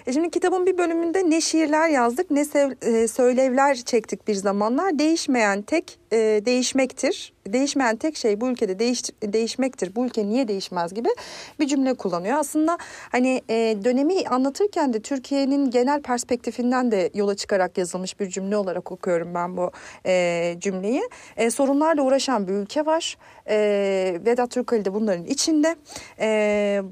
E, 0.08 0.14
şimdi 0.14 0.30
kitabın 0.30 0.66
bir 0.66 0.78
bölümünde 0.78 1.30
ne 1.30 1.42
şiirler 1.42 1.90
yazdık 1.90 2.32
ne 2.32 2.46
sev, 2.46 2.72
e, 2.82 3.08
söylevler 3.08 3.76
çektik 3.76 4.28
bir 4.28 4.36
zamanlar. 4.36 5.00
Değişmeyen 5.00 5.62
tek 5.62 6.00
e, 6.12 6.18
değişmektir. 6.46 7.34
Değişmeyen 7.48 7.96
tek 7.96 8.18
şey 8.18 8.42
bu 8.42 8.50
ülkede 8.50 8.80
değiş, 8.80 9.04
değişmektir. 9.24 9.96
Bu 9.96 10.06
ülke 10.06 10.28
niye 10.28 10.48
değişmez 10.48 10.94
gibi 10.94 11.10
bir 11.60 11.68
cümle 11.68 11.94
kullanıyor. 11.94 12.38
Aslında 12.38 12.78
hani 13.12 13.42
e, 13.50 13.78
dönemi 13.84 14.28
anlatırken 14.28 14.94
de 14.94 15.00
Türkiye'nin 15.00 15.70
genel 15.70 16.02
perspektifinden 16.02 16.92
de 16.92 17.10
yola 17.14 17.36
çıkarak 17.36 17.78
yazılmış 17.78 18.20
bir 18.20 18.30
cümle 18.30 18.58
olarak 18.58 18.92
okuyorum 18.92 19.34
ben 19.34 19.58
bu 19.58 19.72
e, 20.06 20.56
cümleyi. 20.60 21.02
E, 21.38 21.50
sorunlarla 21.50 22.02
uğraşan 22.02 22.48
bir 22.48 22.54
ülke 22.54 22.86
var. 22.86 23.18
E, 23.50 23.56
Vedat 24.26 24.52
Türkali 24.52 24.86
de 24.86 24.94
bunların 24.94 25.26
içinde. 25.26 25.76
E, 26.20 26.28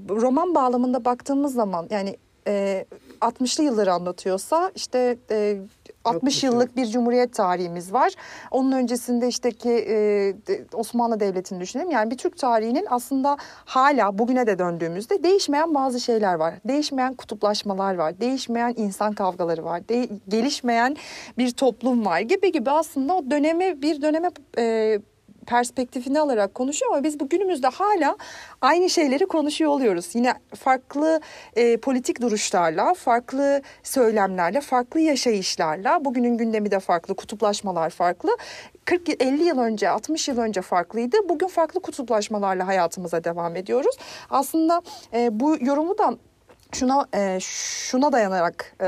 roman 0.10 0.56
bağlamında 0.56 1.06
baktığımız 1.06 1.54
zaman 1.54 1.88
yani 1.90 2.18
e, 2.48 2.86
60'lı 3.22 3.64
yılları 3.64 3.94
anlatıyorsa 3.94 4.72
işte 4.76 5.18
e, 5.32 5.58
60 6.06 6.44
yıllık 6.44 6.76
bir 6.76 6.86
cumhuriyet 6.86 7.34
tarihimiz 7.34 7.94
var. 7.94 8.14
Onun 8.52 8.72
öncesinde 8.72 9.28
işteki 9.28 9.70
e, 9.70 10.34
Osmanlı 10.74 11.20
Devleti'ni 11.20 11.60
düşünelim. 11.60 11.92
Yani 11.92 12.12
bir 12.12 12.18
Türk 12.18 12.38
tarihinin 12.38 12.86
aslında 12.90 13.38
hala 13.66 14.18
bugüne 14.18 14.48
de 14.48 14.60
döndüğümüzde 14.60 15.24
değişmeyen 15.24 15.76
bazı 15.76 16.00
şeyler 16.00 16.34
var. 16.34 16.54
Değişmeyen 16.68 17.14
kutuplaşmalar 17.14 17.96
var. 17.96 18.20
Değişmeyen 18.20 18.74
insan 18.78 19.14
kavgaları 19.14 19.66
var. 19.66 19.90
De, 19.90 20.10
gelişmeyen 20.28 20.98
bir 21.38 21.52
toplum 21.52 22.06
var 22.06 22.20
gibi 22.20 22.52
gibi 22.52 22.72
aslında 22.72 23.14
o 23.14 23.32
döneme 23.32 23.82
bir 23.82 24.02
döneme 24.02 24.30
e, 24.58 25.00
perspektifini 25.52 26.20
alarak 26.20 26.56
konuşuyor 26.56 26.92
ama 26.92 27.04
biz 27.04 27.20
bu 27.20 27.30
günümüzde 27.30 27.68
hala 27.68 28.18
aynı 28.62 28.90
şeyleri 28.90 29.26
konuşuyor 29.26 29.72
oluyoruz. 29.72 30.10
Yine 30.14 30.34
farklı 30.56 31.22
e, 31.56 31.78
politik 31.78 32.22
duruşlarla, 32.22 32.94
farklı 32.94 33.62
söylemlerle, 33.84 34.62
farklı 34.62 35.00
yaşayışlarla 35.00 36.06
bugünün 36.06 36.38
gündemi 36.38 36.72
de 36.72 36.80
farklı, 36.80 37.16
kutuplaşmalar 37.16 37.90
farklı. 37.90 38.38
40-50 38.86 39.44
yıl 39.44 39.60
önce, 39.60 39.90
60 39.90 40.28
yıl 40.28 40.38
önce 40.38 40.62
farklıydı. 40.62 41.18
Bugün 41.30 41.48
farklı 41.48 41.80
kutuplaşmalarla 41.80 42.68
hayatımıza 42.68 43.24
devam 43.24 43.56
ediyoruz. 43.56 43.96
Aslında 44.30 44.82
e, 45.14 45.40
bu 45.40 45.58
yorumu 45.62 45.98
da 45.98 46.18
şuna 46.76 47.08
e, 47.14 47.40
şuna 47.42 48.12
dayanarak 48.12 48.76
e, 48.80 48.88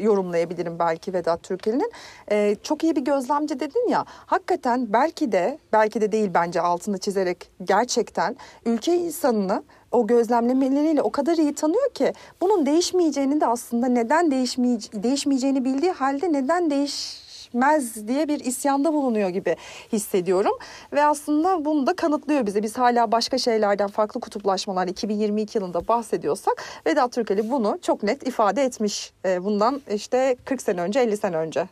yorumlayabilirim 0.00 0.78
belki 0.78 1.12
Vedat 1.12 1.42
Türkeli'nin. 1.42 1.92
E, 2.30 2.56
çok 2.62 2.84
iyi 2.84 2.96
bir 2.96 3.00
gözlemci 3.00 3.60
dedin 3.60 3.88
ya. 3.88 4.04
Hakikaten 4.08 4.92
belki 4.92 5.32
de 5.32 5.58
belki 5.72 6.00
de 6.00 6.12
değil 6.12 6.30
bence 6.34 6.60
altını 6.60 6.98
çizerek 6.98 7.50
gerçekten 7.64 8.36
ülke 8.64 8.94
insanını 8.94 9.62
o 9.92 10.06
gözlemlemeleriyle 10.06 11.02
o 11.02 11.10
kadar 11.10 11.36
iyi 11.36 11.54
tanıyor 11.54 11.90
ki 11.90 12.12
bunun 12.40 12.66
değişmeyeceğini 12.66 13.40
de 13.40 13.46
aslında 13.46 13.86
neden 13.86 14.30
değişmeye, 14.30 14.78
değişmeyeceğini 14.92 15.64
bildiği 15.64 15.92
halde 15.92 16.32
neden 16.32 16.70
değiş 16.70 17.25
etmez 17.56 18.08
diye 18.08 18.28
bir 18.28 18.40
isyanda 18.40 18.92
bulunuyor 18.92 19.28
gibi 19.28 19.56
hissediyorum. 19.92 20.52
Ve 20.92 21.04
aslında 21.04 21.64
bunu 21.64 21.86
da 21.86 21.96
kanıtlıyor 21.96 22.46
bize. 22.46 22.62
Biz 22.62 22.78
hala 22.78 23.12
başka 23.12 23.38
şeylerden 23.38 23.88
farklı 23.88 24.20
kutuplaşmalar 24.20 24.88
2022 24.88 25.58
yılında 25.58 25.88
bahsediyorsak 25.88 26.62
Vedat 26.86 27.12
Türkeli 27.12 27.50
bunu 27.50 27.78
çok 27.82 28.02
net 28.02 28.28
ifade 28.28 28.62
etmiş. 28.62 29.12
E, 29.24 29.44
bundan 29.44 29.82
işte 29.94 30.36
40 30.44 30.62
sene 30.62 30.80
önce 30.80 31.00
50 31.00 31.16
sene 31.16 31.36
önce. 31.36 31.68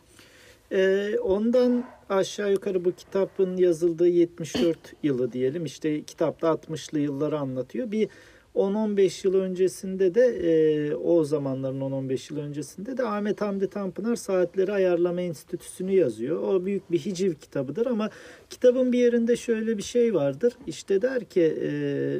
Ee, 0.71 1.19
ondan 1.19 1.83
aşağı 2.09 2.51
yukarı 2.51 2.85
bu 2.85 2.91
kitabın 2.91 3.57
yazıldığı 3.57 4.07
74 4.07 4.77
yılı 5.03 5.31
diyelim. 5.31 5.65
İşte 5.65 6.03
kitapta 6.03 6.47
60'lı 6.47 6.99
yılları 6.99 7.39
anlatıyor. 7.39 7.91
Bir 7.91 8.09
10-15 8.55 9.27
yıl 9.27 9.33
öncesinde 9.33 10.15
de 10.15 10.21
e, 10.21 10.95
o 10.95 11.23
zamanların 11.23 11.81
10-15 11.81 12.33
yıl 12.33 12.39
öncesinde 12.39 12.97
de 12.97 13.03
Ahmet 13.03 13.41
Hamdi 13.41 13.67
Tanpınar 13.67 14.15
Saatleri 14.15 14.71
Ayarlama 14.71 15.21
Enstitüsü'nü 15.21 15.91
yazıyor. 15.91 16.41
O 16.41 16.65
büyük 16.65 16.91
bir 16.91 16.99
hiciv 16.99 17.33
kitabıdır 17.33 17.85
ama 17.85 18.09
kitabın 18.49 18.93
bir 18.93 18.99
yerinde 18.99 19.35
şöyle 19.35 19.77
bir 19.77 19.83
şey 19.83 20.13
vardır. 20.13 20.53
İşte 20.67 21.01
der 21.01 21.25
ki 21.25 21.57
e, 21.61 21.69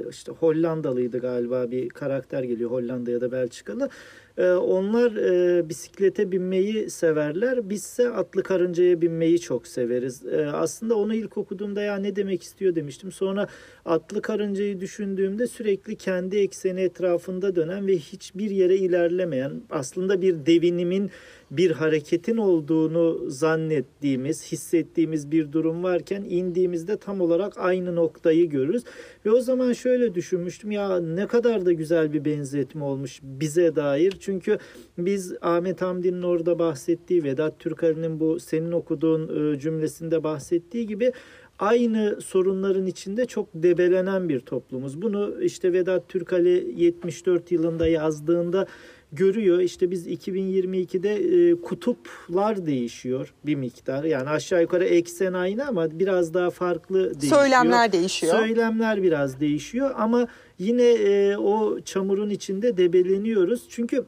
işte 0.09 0.31
Hollandalıydı 0.31 1.19
galiba 1.19 1.71
bir 1.71 1.89
karakter 1.89 2.43
geliyor 2.43 2.71
Hollanda 2.71 3.11
ya 3.11 3.21
da 3.21 3.31
Belçikalı. 3.31 3.89
E, 4.37 4.51
onlar 4.51 5.11
e, 5.15 5.69
bisiklete 5.69 6.31
binmeyi 6.31 6.89
severler. 6.89 7.69
Bizse 7.69 8.09
atlı 8.09 8.43
karıncaya 8.43 9.01
binmeyi 9.01 9.39
çok 9.39 9.67
severiz. 9.67 10.25
E, 10.25 10.45
aslında 10.45 10.95
onu 10.95 11.15
ilk 11.15 11.37
okuduğumda 11.37 11.81
ya 11.81 11.95
ne 11.95 12.15
demek 12.15 12.43
istiyor 12.43 12.75
demiştim. 12.75 13.11
Sonra 13.11 13.47
atlı 13.85 14.21
karıncayı 14.21 14.79
düşündüğümde 14.79 15.47
sürekli 15.47 15.95
kendi 15.95 16.37
ekseni 16.37 16.81
etrafında 16.81 17.55
dönen 17.55 17.87
ve 17.87 17.97
hiçbir 17.97 18.49
yere 18.49 18.75
ilerlemeyen 18.75 19.51
aslında 19.69 20.21
bir 20.21 20.45
devinimin 20.45 21.11
bir 21.51 21.71
hareketin 21.71 22.37
olduğunu 22.37 23.29
zannettiğimiz, 23.29 24.51
hissettiğimiz 24.51 25.31
bir 25.31 25.51
durum 25.51 25.83
varken 25.83 26.23
indiğimizde 26.29 26.97
tam 26.97 27.21
olarak 27.21 27.53
aynı 27.57 27.95
noktayı 27.95 28.49
görürüz. 28.49 28.83
Ve 29.25 29.31
o 29.31 29.41
zaman 29.41 29.73
şöyle 29.73 30.15
düşünmüştüm 30.15 30.71
ya 30.71 30.99
ne 30.99 31.27
kadar 31.27 31.65
da 31.65 31.71
güzel 31.71 32.13
bir 32.13 32.25
benzetme 32.25 32.83
olmuş 32.83 33.19
bize 33.23 33.75
dair. 33.75 34.17
Çünkü 34.19 34.57
biz 34.97 35.33
Ahmet 35.41 35.81
Hamdi'nin 35.81 36.21
orada 36.21 36.59
bahsettiği 36.59 37.23
Vedat 37.23 37.59
Türkali'nin 37.59 38.19
bu 38.19 38.39
senin 38.39 38.71
okuduğun 38.71 39.53
e, 39.53 39.59
cümlesinde 39.59 40.23
bahsettiği 40.23 40.87
gibi 40.87 41.11
aynı 41.59 42.21
sorunların 42.21 42.85
içinde 42.85 43.25
çok 43.25 43.47
debelenen 43.53 44.29
bir 44.29 44.39
toplumuz. 44.39 45.01
Bunu 45.01 45.43
işte 45.43 45.73
Vedat 45.73 46.09
Türkali 46.09 46.73
74 46.77 47.51
yılında 47.51 47.87
yazdığında 47.87 48.67
görüyor. 49.15 49.59
İşte 49.59 49.91
biz 49.91 50.07
2022'de 50.07 51.13
e, 51.15 51.61
kutuplar 51.61 52.65
değişiyor 52.65 53.33
bir 53.45 53.55
miktar. 53.55 54.03
Yani 54.03 54.29
aşağı 54.29 54.61
yukarı 54.61 54.85
eksen 54.85 55.33
aynı 55.33 55.67
ama 55.67 55.99
biraz 55.99 56.33
daha 56.33 56.49
farklı 56.49 57.21
değişiyor. 57.21 57.41
Söylemler 57.41 57.91
değişiyor. 57.91 58.37
Söylemler 58.37 59.03
biraz 59.03 59.39
değişiyor 59.39 59.91
ama 59.97 60.27
yine 60.59 60.89
e, 60.89 61.37
o 61.37 61.81
çamurun 61.81 62.29
içinde 62.29 62.77
debeleniyoruz. 62.77 63.65
Çünkü 63.69 64.05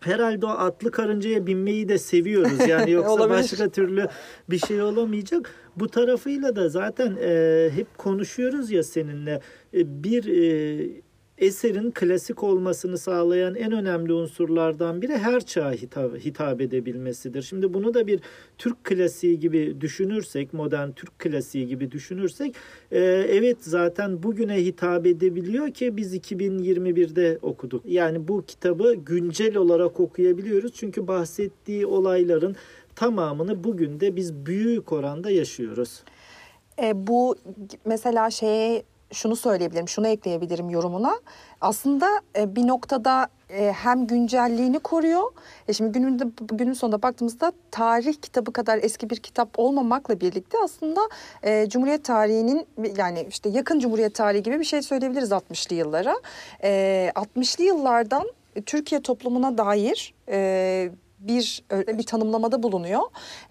herhalde 0.00 0.46
o 0.46 0.48
atlı 0.48 0.90
karıncaya 0.90 1.46
binmeyi 1.46 1.88
de 1.88 1.98
seviyoruz. 1.98 2.52
Yani 2.68 2.90
yoksa 2.90 3.30
başka 3.30 3.68
türlü 3.68 4.08
bir 4.50 4.58
şey 4.58 4.82
olamayacak. 4.82 5.50
Bu 5.76 5.88
tarafıyla 5.88 6.56
da 6.56 6.68
zaten 6.68 7.16
e, 7.22 7.70
hep 7.74 7.98
konuşuyoruz 7.98 8.70
ya 8.70 8.82
seninle. 8.82 9.40
E, 9.74 10.04
bir 10.04 10.26
e, 10.26 11.02
eserin 11.42 11.90
klasik 11.90 12.42
olmasını 12.42 12.98
sağlayan 12.98 13.54
en 13.54 13.72
önemli 13.72 14.12
unsurlardan 14.12 15.02
biri 15.02 15.18
her 15.18 15.40
çağa 15.40 15.72
hitap, 15.72 16.18
hitap 16.18 16.60
edebilmesidir. 16.60 17.42
Şimdi 17.42 17.74
bunu 17.74 17.94
da 17.94 18.06
bir 18.06 18.20
Türk 18.58 18.84
klasiği 18.84 19.40
gibi 19.40 19.80
düşünürsek, 19.80 20.52
modern 20.52 20.90
Türk 20.90 21.18
klasiği 21.18 21.66
gibi 21.66 21.90
düşünürsek, 21.90 22.54
e, 22.92 23.00
evet 23.30 23.56
zaten 23.60 24.22
bugüne 24.22 24.64
hitap 24.64 25.06
edebiliyor 25.06 25.70
ki 25.70 25.96
biz 25.96 26.14
2021'de 26.14 27.38
okuduk. 27.42 27.82
Yani 27.86 28.28
bu 28.28 28.44
kitabı 28.46 28.94
güncel 28.94 29.56
olarak 29.56 30.00
okuyabiliyoruz 30.00 30.72
çünkü 30.74 31.06
bahsettiği 31.06 31.86
olayların 31.86 32.56
tamamını 32.96 33.64
bugün 33.64 34.00
de 34.00 34.16
biz 34.16 34.34
büyük 34.46 34.92
oranda 34.92 35.30
yaşıyoruz. 35.30 36.02
E, 36.82 37.06
bu 37.06 37.36
mesela 37.84 38.30
şeye 38.30 38.82
şunu 39.12 39.36
söyleyebilirim, 39.36 39.88
şunu 39.88 40.08
ekleyebilirim 40.08 40.70
yorumuna. 40.70 41.20
Aslında 41.60 42.08
e, 42.36 42.56
bir 42.56 42.66
noktada 42.66 43.28
e, 43.50 43.72
hem 43.72 44.06
güncelliğini 44.06 44.78
koruyor. 44.78 45.32
E 45.68 45.72
şimdi 45.72 45.92
günün, 45.92 46.34
günün 46.52 46.72
sonunda 46.72 47.02
baktığımızda 47.02 47.52
tarih 47.70 48.14
kitabı 48.22 48.52
kadar 48.52 48.78
eski 48.82 49.10
bir 49.10 49.16
kitap 49.16 49.58
olmamakla 49.58 50.20
birlikte 50.20 50.58
aslında 50.64 51.00
e, 51.42 51.68
Cumhuriyet 51.68 52.04
tarihinin 52.04 52.66
yani 52.96 53.26
işte 53.28 53.48
yakın 53.48 53.78
Cumhuriyet 53.78 54.14
tarihi 54.14 54.42
gibi 54.42 54.60
bir 54.60 54.64
şey 54.64 54.82
söyleyebiliriz 54.82 55.30
60'lı 55.30 55.76
yıllara. 55.76 56.14
E, 56.62 57.12
60'lı 57.14 57.64
yıllardan 57.64 58.24
Türkiye 58.66 59.02
toplumuna 59.02 59.58
dair 59.58 60.14
e, 60.28 60.90
bir 61.28 61.62
bir 61.98 62.02
tanımlamada 62.02 62.62
bulunuyor. 62.62 63.02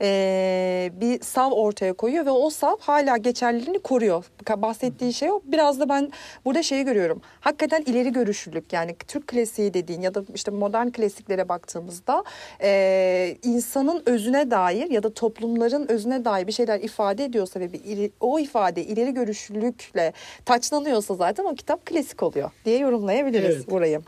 Ee, 0.02 0.92
bir 0.94 1.22
sav 1.22 1.52
ortaya 1.52 1.94
koyuyor 1.94 2.26
ve 2.26 2.32
o 2.32 2.50
sav 2.50 2.76
hala 2.80 3.18
geçerliliğini 3.18 3.80
koruyor. 3.80 4.26
Bahsettiği 4.58 5.14
şey 5.14 5.32
o. 5.32 5.42
Biraz 5.44 5.80
da 5.80 5.90
ben 5.90 6.12
burada 6.46 6.64
şeyi 6.64 6.86
görüyorum. 6.86 7.22
Hakikaten 7.40 7.84
ileri 7.86 8.12
görüşlülük 8.12 8.74
yani 8.74 8.96
Türk 9.08 9.28
klasiği 9.28 9.74
dediğin 9.74 10.02
ya 10.02 10.14
da 10.14 10.24
işte 10.36 10.52
modern 10.52 10.90
klasiklere 10.90 11.50
baktığımızda 11.50 12.24
e, 12.62 13.38
insanın 13.44 14.04
özüne 14.06 14.52
dair 14.52 14.90
ya 14.90 15.04
da 15.04 15.14
toplumların 15.14 15.92
özüne 15.92 16.26
dair 16.26 16.48
bir 16.48 16.52
şeyler 16.52 16.80
ifade 16.80 17.24
ediyorsa 17.24 17.60
ve 17.60 17.74
bir, 17.74 18.12
o 18.20 18.40
ifade 18.40 18.84
ileri 18.84 19.14
görüşlülükle 19.14 20.14
taçlanıyorsa 20.46 21.16
zaten 21.16 21.46
o 21.46 21.56
kitap 21.56 21.86
klasik 21.86 22.24
oluyor 22.24 22.52
diye 22.66 22.78
yorumlayabiliriz 22.78 23.56
evet. 23.56 23.72
burayı. 23.72 24.02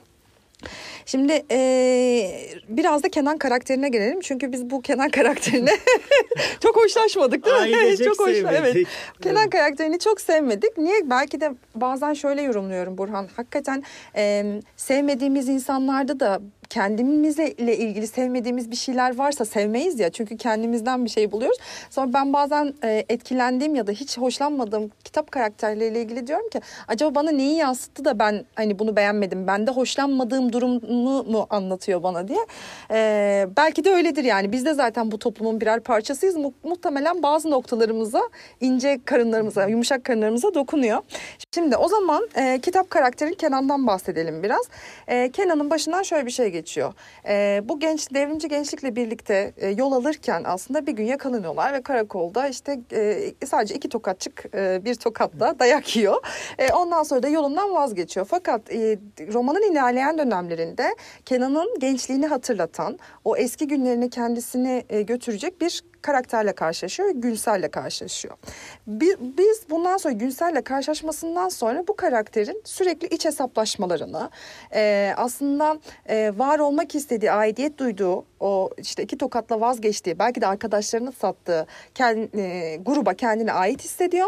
Şimdi 1.06 1.46
e, 1.52 1.60
biraz 2.70 3.04
da 3.04 3.10
Kenan 3.10 3.38
karakterine 3.38 3.90
gelelim. 3.90 4.20
Çünkü 4.22 4.52
biz 4.52 4.70
bu 4.70 4.82
Kenan 4.82 5.10
karakterine 5.10 5.72
çok 6.60 6.76
hoşlaşmadık 6.76 7.46
değil 7.46 7.56
mi? 7.56 7.78
Ailecek 7.78 8.08
çok 8.08 8.20
hoş, 8.20 8.38
evet. 8.38 8.88
Kenan 9.22 9.50
karakterini 9.50 10.00
çok 10.00 10.22
sevmedik. 10.22 10.78
Niye? 10.78 11.10
Belki 11.10 11.42
de 11.42 11.52
bazen 11.76 12.14
şöyle 12.14 12.42
yorumluyorum 12.42 12.98
Burhan. 12.98 13.30
Hakikaten 13.36 13.84
e, 14.16 14.46
sevmediğimiz 14.78 15.50
insanlarda 15.50 16.20
da 16.20 16.42
kendimizle 16.74 17.52
ilgili 17.52 18.08
sevmediğimiz 18.08 18.72
bir 18.72 18.76
şeyler 18.76 19.18
varsa 19.18 19.46
sevmeyiz 19.46 20.00
ya 20.00 20.10
çünkü 20.10 20.38
kendimizden 20.38 21.06
bir 21.06 21.10
şey 21.10 21.32
buluyoruz. 21.32 21.58
Sonra 21.90 22.14
ben 22.14 22.34
bazen 22.34 22.74
e, 22.84 23.06
etkilendiğim 23.10 23.76
ya 23.76 23.88
da 23.88 23.92
hiç 23.92 24.18
hoşlanmadığım 24.18 24.92
kitap 25.04 25.32
karakterleriyle 25.32 26.02
ilgili 26.02 26.28
diyorum 26.28 26.50
ki 26.50 26.62
acaba 26.88 27.16
bana 27.16 27.32
neyi 27.32 27.56
yansıttı 27.56 28.06
da 28.06 28.20
ben 28.20 28.46
hani 28.56 28.80
bunu 28.80 28.96
beğenmedim. 28.96 29.48
Bende 29.48 29.72
hoşlanmadığım 29.72 30.54
durumu 30.54 31.24
mu 31.24 31.48
anlatıyor 31.50 32.04
bana 32.04 32.28
diye. 32.28 32.46
E, 32.92 33.48
belki 33.58 33.84
de 33.84 33.92
öyledir 33.92 34.24
yani. 34.24 34.52
Biz 34.52 34.66
de 34.66 34.74
zaten 34.74 35.12
bu 35.12 35.20
toplumun 35.20 35.62
birer 35.62 35.80
parçasıyız. 35.80 36.36
Mu- 36.36 36.54
muhtemelen 36.64 37.24
bazı 37.24 37.52
noktalarımıza, 37.52 38.22
ince 38.62 39.00
karınlarımıza, 39.06 39.68
yumuşak 39.68 40.04
karınlarımıza 40.04 40.54
dokunuyor. 40.54 41.02
Şimdi 41.54 41.78
o 41.78 41.88
zaman 41.88 42.30
e, 42.36 42.60
kitap 42.62 42.90
karakterin 42.90 43.34
Kenan'dan 43.34 43.88
bahsedelim 43.88 44.44
biraz. 44.44 44.66
E, 45.08 45.32
Kenan'ın 45.32 45.70
başından 45.70 46.04
şöyle 46.04 46.26
bir 46.26 46.32
şey 46.32 46.50
geçiyor. 46.50 46.63
E, 47.28 47.62
bu 47.64 47.80
genç 47.80 48.14
devrimci 48.14 48.48
gençlikle 48.48 48.96
birlikte 48.96 49.54
e, 49.58 49.68
yol 49.70 49.92
alırken 49.92 50.44
aslında 50.46 50.88
bir 50.88 50.92
gün 50.92 51.06
yakalanıyorlar 51.06 51.74
ve 51.74 51.82
karakolda 51.82 52.48
işte 52.48 52.80
e, 52.94 53.46
sadece 53.46 53.76
iki 53.76 53.90
tokatçık 53.90 54.46
e, 54.56 54.86
bir 54.86 54.96
tokatla 54.96 55.60
dayak 55.60 55.96
yiyor. 55.96 56.26
E, 56.58 56.74
ondan 56.74 57.04
sonra 57.04 57.24
da 57.24 57.28
yolundan 57.28 57.74
vazgeçiyor. 57.74 58.26
Fakat 58.26 58.72
e, 58.72 59.00
romanın 59.34 59.72
ilerleyen 59.72 60.18
dönemlerinde 60.18 60.96
Kenan'ın 61.26 61.80
gençliğini 61.80 62.28
hatırlatan 62.28 63.00
o 63.26 63.38
eski 63.38 63.68
günlerini 63.68 64.10
kendisini 64.10 64.84
e, 64.90 65.02
götürecek 65.02 65.62
bir 65.62 65.84
karakterle 66.04 66.54
karşılaşıyor 66.54 67.10
ve 67.10 67.12
Günsel'le 67.12 67.72
karşılaşıyor. 67.72 68.36
Biz 68.88 69.70
bundan 69.70 69.98
sonra 69.98 70.14
Günsel'le 70.14 70.62
karşılaşmasından 70.64 71.50
sonra 71.50 71.88
bu 71.88 71.96
karakterin 71.96 72.62
sürekli 72.66 73.08
iç 73.08 73.26
hesaplaşmalarını 73.26 74.30
e, 74.76 75.14
aslında 75.18 75.80
e, 76.10 76.32
var 76.38 76.60
olmak 76.60 76.96
istediği, 76.96 77.32
aidiyet 77.32 77.78
duyduğu 77.78 78.26
o 78.40 78.70
işte 78.78 79.04
iki 79.04 79.18
tokatla 79.18 79.62
vazgeçtiği 79.62 80.20
belki 80.20 80.42
de 80.42 80.48
arkadaşlarını 80.48 81.12
sattığı 81.12 81.68
kendi, 81.96 82.38
e, 82.42 82.76
gruba 82.76 83.14
kendine 83.14 83.54
ait 83.54 83.84
hissediyor. 83.84 84.28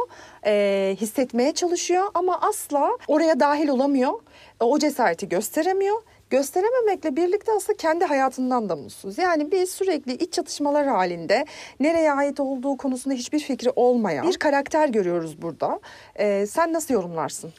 Hissetmeye 0.95 1.51
çalışıyor 1.53 2.03
ama 2.13 2.41
asla 2.41 2.89
oraya 3.07 3.39
dahil 3.39 3.67
olamıyor. 3.67 4.13
O 4.59 4.79
cesareti 4.79 5.29
gösteremiyor 5.29 6.01
gösterememekle 6.29 7.15
birlikte 7.15 7.51
aslında 7.51 7.77
kendi 7.77 8.05
hayatından 8.05 8.69
da 8.69 8.75
mutsuz. 8.75 9.17
Yani 9.17 9.51
biz 9.51 9.71
sürekli 9.71 10.13
iç 10.13 10.33
çatışmalar 10.33 10.87
halinde 10.87 11.45
nereye 11.79 12.11
ait 12.11 12.39
olduğu 12.39 12.77
konusunda 12.77 13.15
hiçbir 13.15 13.39
fikri 13.39 13.69
olmayan 13.75 14.27
bir 14.27 14.37
karakter 14.37 14.89
görüyoruz 14.89 15.41
burada. 15.41 15.79
Ee, 16.15 16.45
sen 16.45 16.73
nasıl 16.73 16.93
yorumlarsın? 16.93 17.51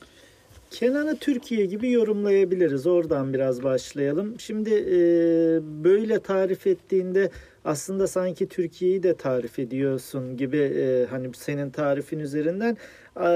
Kenan'ı 0.71 1.17
Türkiye 1.17 1.67
gibi 1.67 1.91
yorumlayabiliriz. 1.91 2.87
Oradan 2.87 3.35
biraz 3.35 3.63
başlayalım. 3.63 4.41
Şimdi 4.41 4.71
e, 4.71 4.99
böyle 5.85 6.21
tarif 6.21 6.67
ettiğinde 6.67 7.31
aslında 7.65 8.07
sanki 8.07 8.49
Türkiye'yi 8.49 9.03
de 9.03 9.15
tarif 9.15 9.59
ediyorsun 9.59 10.37
gibi 10.37 10.59
e, 10.59 11.07
hani 11.11 11.31
senin 11.35 11.71
tarifin 11.71 12.19
üzerinden 12.19 12.77
e, 13.17 13.29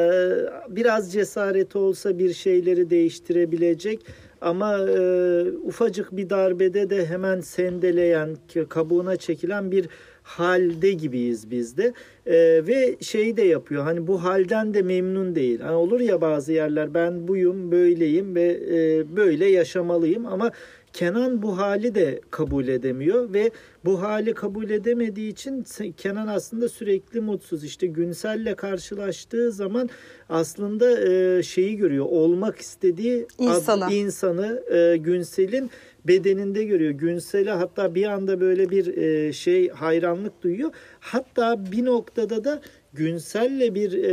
biraz 0.68 1.12
cesareti 1.12 1.78
olsa 1.78 2.18
bir 2.18 2.34
şeyleri 2.34 2.90
değiştirebilecek 2.90 4.06
ama 4.40 4.78
e, 4.78 5.42
ufacık 5.52 6.16
bir 6.16 6.30
darbede 6.30 6.90
de 6.90 7.06
hemen 7.06 7.40
sendeleyen, 7.40 8.36
kabuğuna 8.68 9.16
çekilen 9.16 9.70
bir 9.70 9.88
halde 10.30 10.92
gibiyiz 10.92 11.50
biz 11.50 11.76
de. 11.76 11.92
E, 12.26 12.66
ve 12.66 12.96
şeyi 13.00 13.36
de 13.36 13.42
yapıyor 13.42 13.82
hani 13.82 14.06
bu 14.06 14.24
halden 14.24 14.74
de 14.74 14.82
memnun 14.82 15.34
değil. 15.34 15.60
Hani 15.60 15.74
olur 15.74 16.00
ya 16.00 16.20
bazı 16.20 16.52
yerler 16.52 16.94
ben 16.94 17.28
buyum, 17.28 17.70
böyleyim 17.70 18.34
ve 18.34 18.60
e, 18.70 19.16
böyle 19.16 19.46
yaşamalıyım 19.46 20.26
ama 20.26 20.50
Kenan 20.92 21.42
bu 21.42 21.58
hali 21.58 21.94
de 21.94 22.20
kabul 22.30 22.68
edemiyor 22.68 23.32
ve 23.32 23.50
bu 23.84 24.02
hali 24.02 24.34
kabul 24.34 24.70
edemediği 24.70 25.32
için 25.32 25.64
Kenan 25.96 26.26
aslında 26.26 26.68
sürekli 26.68 27.20
mutsuz. 27.20 27.64
İşte 27.64 27.86
Günsel'le 27.86 28.54
karşılaştığı 28.54 29.52
zaman 29.52 29.90
aslında 30.28 31.08
e, 31.08 31.42
şeyi 31.42 31.76
görüyor. 31.76 32.06
Olmak 32.08 32.58
istediği 32.58 33.26
insanı, 33.38 33.86
ad, 33.86 33.92
insanı 33.92 34.62
e, 34.76 34.96
Günsel'in 34.96 35.70
bedeninde 36.04 36.64
görüyor. 36.64 36.90
Günsel'e 36.90 37.50
hatta 37.50 37.94
bir 37.94 38.04
anda 38.04 38.40
böyle 38.40 38.70
bir 38.70 38.96
e, 38.96 39.32
şey 39.32 39.68
hayranlık 39.68 40.42
duyuyor. 40.42 40.70
Hatta 41.00 41.72
bir 41.72 41.84
noktada 41.84 42.44
da 42.44 42.60
Günsel'le 42.92 43.74
bir 43.74 43.92
e, 43.92 44.12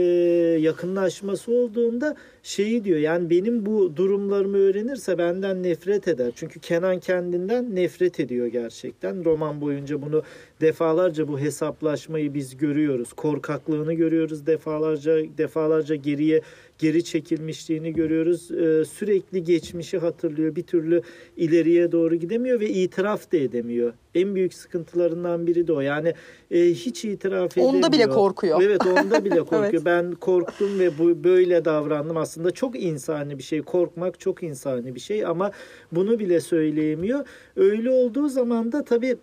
yakınlaşması 0.60 1.52
olduğunda 1.52 2.16
şeyi 2.44 2.84
diyor 2.84 3.00
yani 3.00 3.30
benim 3.30 3.66
bu 3.66 3.96
durumlarımı 3.96 4.58
öğrenirse 4.58 5.18
benden 5.18 5.64
nefret 5.64 6.08
eder. 6.08 6.32
Çünkü 6.36 6.60
Kenan 6.60 7.00
kendinden 7.00 7.76
nefret 7.76 8.20
ediyor 8.20 8.48
gerçekten. 8.48 9.26
Roman 9.26 9.62
boyunca 9.62 10.02
bunu 10.02 10.24
defalarca 10.62 11.28
bu 11.28 11.40
hesaplaşmayı 11.40 12.34
biz 12.34 12.58
görüyoruz. 12.58 13.14
Korkaklığını 13.14 13.94
görüyoruz 13.94 14.46
defalarca 14.46 15.18
defalarca 15.38 15.96
geriye 15.96 16.42
geri 16.78 17.04
çekilmişliğini 17.04 17.94
görüyoruz. 17.94 18.52
E, 18.52 18.86
sürekli 18.86 19.44
geçmişi 19.44 19.98
hatırlıyor. 19.98 20.56
Bir 20.56 20.64
türlü 20.64 21.02
ileriye 21.38 21.92
doğru 21.92 22.16
gidemiyor 22.16 22.60
ve 22.60 22.70
itiraf 22.70 23.32
da 23.32 23.38
edemiyor. 23.38 23.94
En 24.16 24.36
büyük 24.36 24.54
sıkıntılarından 24.54 25.48
biri 25.48 25.68
de 25.68 25.74
o. 25.74 25.82
Yani 25.82 26.14
e, 26.52 26.66
hiç 26.66 27.06
itiraf 27.06 27.58
edemiyor. 27.58 27.74
Onda 27.74 27.92
bile 27.92 28.10
korkuyor. 28.10 28.62
Evet 28.62 28.82
onda 28.86 29.26
bile 29.26 29.40
korkuyor. 29.40 29.74
Evet. 29.74 29.86
Ben 29.86 30.12
korktum 30.12 30.80
ve 30.80 30.98
bu 30.98 31.24
böyle 31.24 31.66
davrandım. 31.66 32.18
Aslında 32.18 32.52
çok 32.52 32.84
insani 32.84 33.38
bir 33.38 33.44
şey. 33.44 33.62
Korkmak 33.62 34.20
çok 34.20 34.44
insani 34.44 34.96
bir 34.96 35.00
şey 35.00 35.26
ama 35.26 35.52
bunu 35.92 36.20
bile 36.20 36.40
söyleyemiyor. 36.40 37.26
Öyle 37.56 37.90
olduğu 37.90 38.28
zaman 38.30 38.72
da 38.72 38.84
tabii 38.84 39.18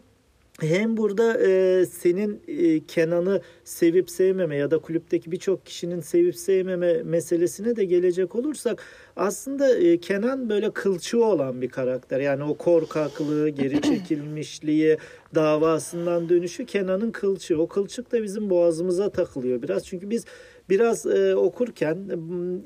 hem 0.60 0.96
burada 0.96 1.40
e, 1.40 1.86
senin 1.86 2.42
e, 2.48 2.80
Kenan'ı 2.80 3.40
sevip 3.64 4.10
sevmeme 4.10 4.56
ya 4.56 4.70
da 4.70 4.78
kulüpteki 4.78 5.32
birçok 5.32 5.66
kişinin 5.66 6.00
sevip 6.00 6.36
sevmeme 6.36 7.02
meselesine 7.02 7.76
de 7.76 7.84
gelecek 7.84 8.34
olursak 8.34 8.82
aslında 9.16 9.74
e, 9.76 10.00
Kenan 10.00 10.48
böyle 10.48 10.70
kılçığı 10.70 11.24
olan 11.24 11.62
bir 11.62 11.68
karakter. 11.68 12.20
Yani 12.20 12.44
o 12.44 12.54
korkaklığı, 12.54 13.48
geri 13.48 13.82
çekilmişliği, 13.82 14.98
davasından 15.34 16.28
dönüşü 16.28 16.66
Kenan'ın 16.66 17.10
kılçığı. 17.10 17.62
O 17.62 17.68
kılçık 17.68 18.12
da 18.12 18.22
bizim 18.22 18.50
boğazımıza 18.50 19.10
takılıyor 19.10 19.62
biraz. 19.62 19.86
Çünkü 19.86 20.10
biz 20.10 20.24
biraz 20.68 21.07
e, 21.07 21.37
okurken 21.37 21.96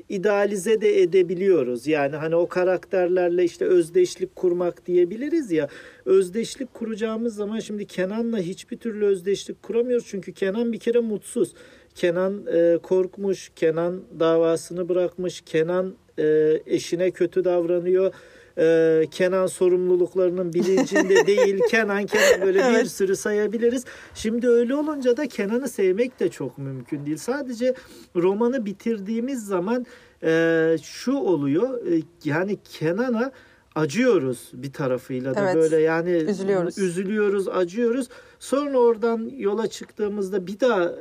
idealize 0.09 0.81
de 0.81 1.03
edebiliyoruz. 1.03 1.87
Yani 1.87 2.17
hani 2.17 2.37
o 2.37 2.49
karakterlerle 2.49 3.45
işte 3.45 3.65
özdeşlik 3.65 4.37
kurmak 4.37 4.87
diyebiliriz 4.87 5.53
ya. 5.53 5.69
Özdeşlik 6.05 6.75
kuracağımız 6.75 7.35
zaman 7.35 7.61
şimdi 7.61 7.87
Kenan'la 7.87 8.39
hiçbir 8.39 8.77
türlü 8.77 9.05
özdeşlik 9.05 9.63
kuramıyoruz. 9.63 10.07
Çünkü 10.09 10.33
Kenan 10.33 10.73
bir 10.73 10.79
kere 10.79 10.99
mutsuz. 11.01 11.55
Kenan 11.95 12.47
e, 12.47 12.79
korkmuş, 12.83 13.51
Kenan 13.57 14.03
davasını 14.21 14.89
bırakmış, 14.89 15.41
Kenan 15.41 15.95
e, 16.19 16.59
eşine 16.67 17.11
kötü 17.11 17.45
davranıyor. 17.45 18.15
E, 18.59 19.05
Kenan 19.11 19.47
sorumluluklarının 19.47 20.53
bilincinde 20.53 21.27
değil. 21.27 21.61
Kenan 21.71 22.07
Kenan 22.07 22.47
böyle 22.47 22.59
bir 22.59 22.65
Evet. 22.65 22.91
sürü 22.91 23.17
sayabiliriz. 23.17 23.85
Şimdi 24.15 24.49
öyle 24.49 24.75
olunca 24.75 25.17
da 25.17 25.27
Kenan'ı 25.29 25.69
sevmek 25.69 26.21
de 26.21 26.29
çok 26.29 26.59
mümkün 26.59 27.07
değil. 27.07 27.17
Sadece 27.17 27.75
romanı 28.17 28.67
bitirdiğimiz 28.67 29.47
zaman 29.47 29.87
e, 30.23 30.77
şu 30.83 31.13
oluyor. 31.13 31.87
e, 31.93 32.03
yani 32.25 32.59
Kenan'a 32.79 33.33
acıyoruz 33.75 34.51
bir 34.53 34.73
tarafıyla 34.73 35.35
da 35.35 35.41
Evet. 35.41 35.55
böyle 35.55 35.77
yani 35.81 36.11
Üzülüyoruz. 36.11 36.79
üzülüyoruz, 36.79 37.49
acıyoruz. 37.49 38.09
Sonra 38.39 38.79
oradan 38.79 39.31
yola 39.37 39.67
çıktığımızda 39.67 40.47
bir 40.47 40.61
daha 40.61 40.93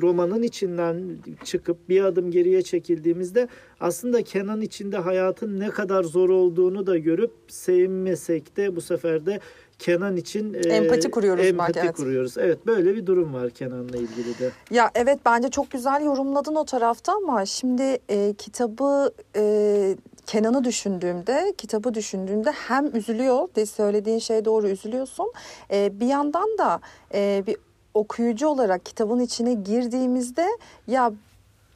romanın 0.00 0.42
içinden 0.42 1.18
çıkıp 1.44 1.88
bir 1.88 2.04
adım 2.04 2.30
geriye 2.30 2.62
çekildiğimizde 2.62 3.48
aslında 3.80 4.22
Kenan 4.22 4.60
içinde 4.60 4.96
hayatın 4.96 5.60
ne 5.60 5.70
kadar 5.70 6.02
zor 6.02 6.28
olduğunu 6.28 6.86
da 6.86 6.98
görüp 6.98 7.30
sevmesek 7.48 8.56
de 8.56 8.76
bu 8.76 8.80
sefer 8.80 9.26
de 9.26 9.40
Kenan 9.78 10.16
için 10.16 10.54
e, 10.54 10.58
Empati 10.58 11.10
kuruyoruz 11.10 11.46
empati 11.46 11.74
belki, 11.74 11.86
evet. 11.86 11.96
kuruyoruz. 11.96 12.38
Evet 12.38 12.66
böyle 12.66 12.94
bir 12.94 13.06
durum 13.06 13.34
var 13.34 13.50
Kenan'la 13.50 13.96
ilgili 13.96 14.38
de. 14.38 14.50
Ya 14.70 14.90
evet 14.94 15.18
bence 15.26 15.48
çok 15.48 15.70
güzel 15.70 16.04
yorumladın 16.04 16.54
o 16.54 16.64
tarafta 16.64 17.12
ama 17.12 17.46
şimdi 17.46 17.98
e, 18.08 18.34
kitabı 18.38 19.12
e, 19.36 19.96
Kenan'ı 20.26 20.64
düşündüğümde, 20.64 21.54
kitabı 21.58 21.94
düşündüğümde 21.94 22.50
hem 22.50 22.96
üzülüyor, 22.96 23.48
de 23.56 23.66
söylediğin 23.66 24.18
şey 24.18 24.44
doğru 24.44 24.68
üzülüyorsun. 24.68 25.32
E, 25.70 26.00
bir 26.00 26.06
yandan 26.06 26.58
da 26.58 26.80
e, 27.14 27.44
bir 27.46 27.56
okuyucu 27.94 28.48
olarak 28.48 28.86
kitabın 28.86 29.20
içine 29.20 29.54
girdiğimizde 29.54 30.46
ya 30.86 31.12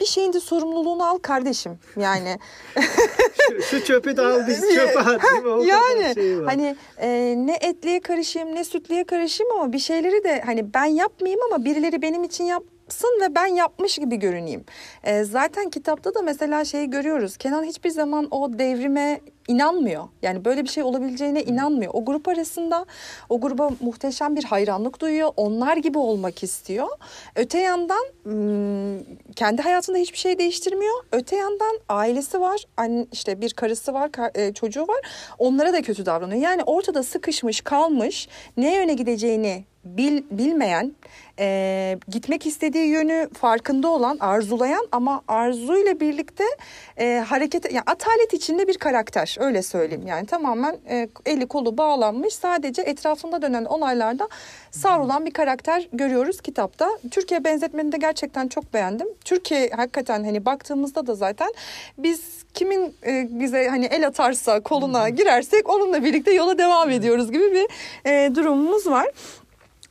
bir 0.00 0.04
şeyin 0.07 0.33
de 0.33 0.40
sorumluluğunu 0.40 1.04
al 1.04 1.18
kardeşim. 1.18 1.78
Yani 2.00 2.38
Şu, 3.48 3.62
şu 3.62 3.85
çöpü 3.85 4.16
de 4.16 4.22
al 4.22 4.46
biz 4.48 4.61
çöpe 4.74 4.98
at. 5.00 5.22
yani 5.66 6.14
şey 6.14 6.38
var. 6.40 6.46
hani 6.46 6.76
e, 6.98 7.35
ne 7.38 7.54
etliye 7.61 8.00
karışayım 8.00 8.54
ne 8.54 8.64
sütliye 8.64 9.04
karışayım 9.04 9.52
ama 9.52 9.72
bir 9.72 9.78
şeyleri 9.78 10.24
de 10.24 10.42
hani 10.46 10.74
ben 10.74 10.85
yapmayayım 10.85 11.40
ama 11.52 11.64
birileri 11.64 12.02
benim 12.02 12.24
için 12.24 12.44
yapsın 12.44 13.20
ve 13.22 13.35
ben 13.35 13.46
yapmış 13.46 13.98
gibi 13.98 14.16
görüneyim. 14.16 14.64
E, 15.04 15.24
zaten 15.24 15.70
kitapta 15.70 16.14
da 16.14 16.22
mesela 16.22 16.64
şeyi 16.64 16.90
görüyoruz. 16.90 17.37
Kenan 17.37 17.62
hiçbir 17.64 17.90
zaman 17.90 18.28
o 18.31 18.59
devrime 18.59 19.20
inanmıyor. 19.49 20.09
Yani 20.23 20.45
böyle 20.45 20.63
bir 20.63 20.69
şey 20.69 20.83
olabileceğine 20.83 21.43
inanmıyor. 21.43 21.91
O 21.95 22.05
grup 22.05 22.29
arasında 22.29 22.87
o 23.29 23.41
gruba 23.41 23.71
muhteşem 23.81 24.37
bir 24.37 24.45
hayranlık 24.45 25.01
duyuyor. 25.01 25.31
Onlar 25.37 25.77
gibi 25.77 25.99
olmak 25.99 26.43
istiyor. 26.43 26.89
Öte 27.37 27.59
yandan 27.59 28.05
kendi 29.37 29.63
hayatında 29.63 29.99
hiçbir 29.99 30.19
şey 30.19 30.39
değiştirmiyor. 30.39 30.95
Öte 31.13 31.37
yandan 31.37 31.79
ailesi 31.89 32.41
var. 32.41 32.65
İşte 33.13 33.41
bir 33.41 33.53
karısı 33.53 33.95
var, 33.95 34.11
e, 34.35 34.55
çocuğu 34.55 34.83
var. 34.89 35.01
Onlara 35.39 35.73
da 35.73 35.83
kötü 35.83 36.07
davranıyor. 36.07 36.43
Yani 36.43 36.63
ortada 36.65 37.03
sıkışmış, 37.03 37.61
kalmış, 37.61 38.29
ne 38.57 38.75
yöne 38.75 38.95
gideceğini 38.95 39.65
bil, 39.85 40.23
bilmeyen, 40.31 40.93
e, 41.39 41.99
gitmek 42.09 42.47
istediği 42.47 42.87
yönü 42.87 43.29
farkında 43.41 43.89
olan, 43.89 44.19
arzulayan 44.21 44.89
ama 44.93 45.23
arzuyla 45.29 46.01
birlikte 46.01 46.45
e, 46.97 47.25
hareket, 47.29 47.73
yani 47.73 47.85
atalet 47.87 48.33
içinde 48.33 48.69
bir 48.69 48.79
karakter 48.79 49.37
öyle 49.38 49.62
söyleyeyim. 49.62 50.07
Yani 50.07 50.27
tamamen 50.27 50.77
e, 50.90 51.09
eli 51.27 51.46
kolu 51.46 51.79
bağlanmış 51.79 52.35
sadece 52.35 52.83
etrafında 52.83 53.42
dönen 53.42 53.64
olaylarda 53.64 54.29
savrulan 54.70 55.27
bir 55.27 55.31
karakter 55.31 55.88
görüyoruz 55.92 56.40
kitapta. 56.40 56.88
Türkiye 57.11 57.44
benzetmeni 57.44 57.92
de 57.92 57.96
gerçekten 57.96 58.48
çok 58.48 58.74
beğendim. 58.74 59.09
Türkiye 59.24 59.70
hakikaten 59.77 60.24
hani 60.24 60.44
baktığımızda 60.44 61.07
da 61.07 61.14
zaten 61.14 61.48
biz 61.98 62.20
kimin 62.55 62.94
e, 63.07 63.29
bize 63.31 63.68
hani 63.68 63.85
el 63.87 64.07
atarsa 64.07 64.61
koluna 64.61 65.09
girersek 65.09 65.68
onunla 65.68 66.05
birlikte 66.05 66.35
yola 66.35 66.59
devam 66.59 66.90
ediyoruz 66.90 67.33
gibi 67.33 67.53
bir 67.53 67.66
e, 68.11 68.35
durumumuz 68.35 68.87
var. 68.87 69.07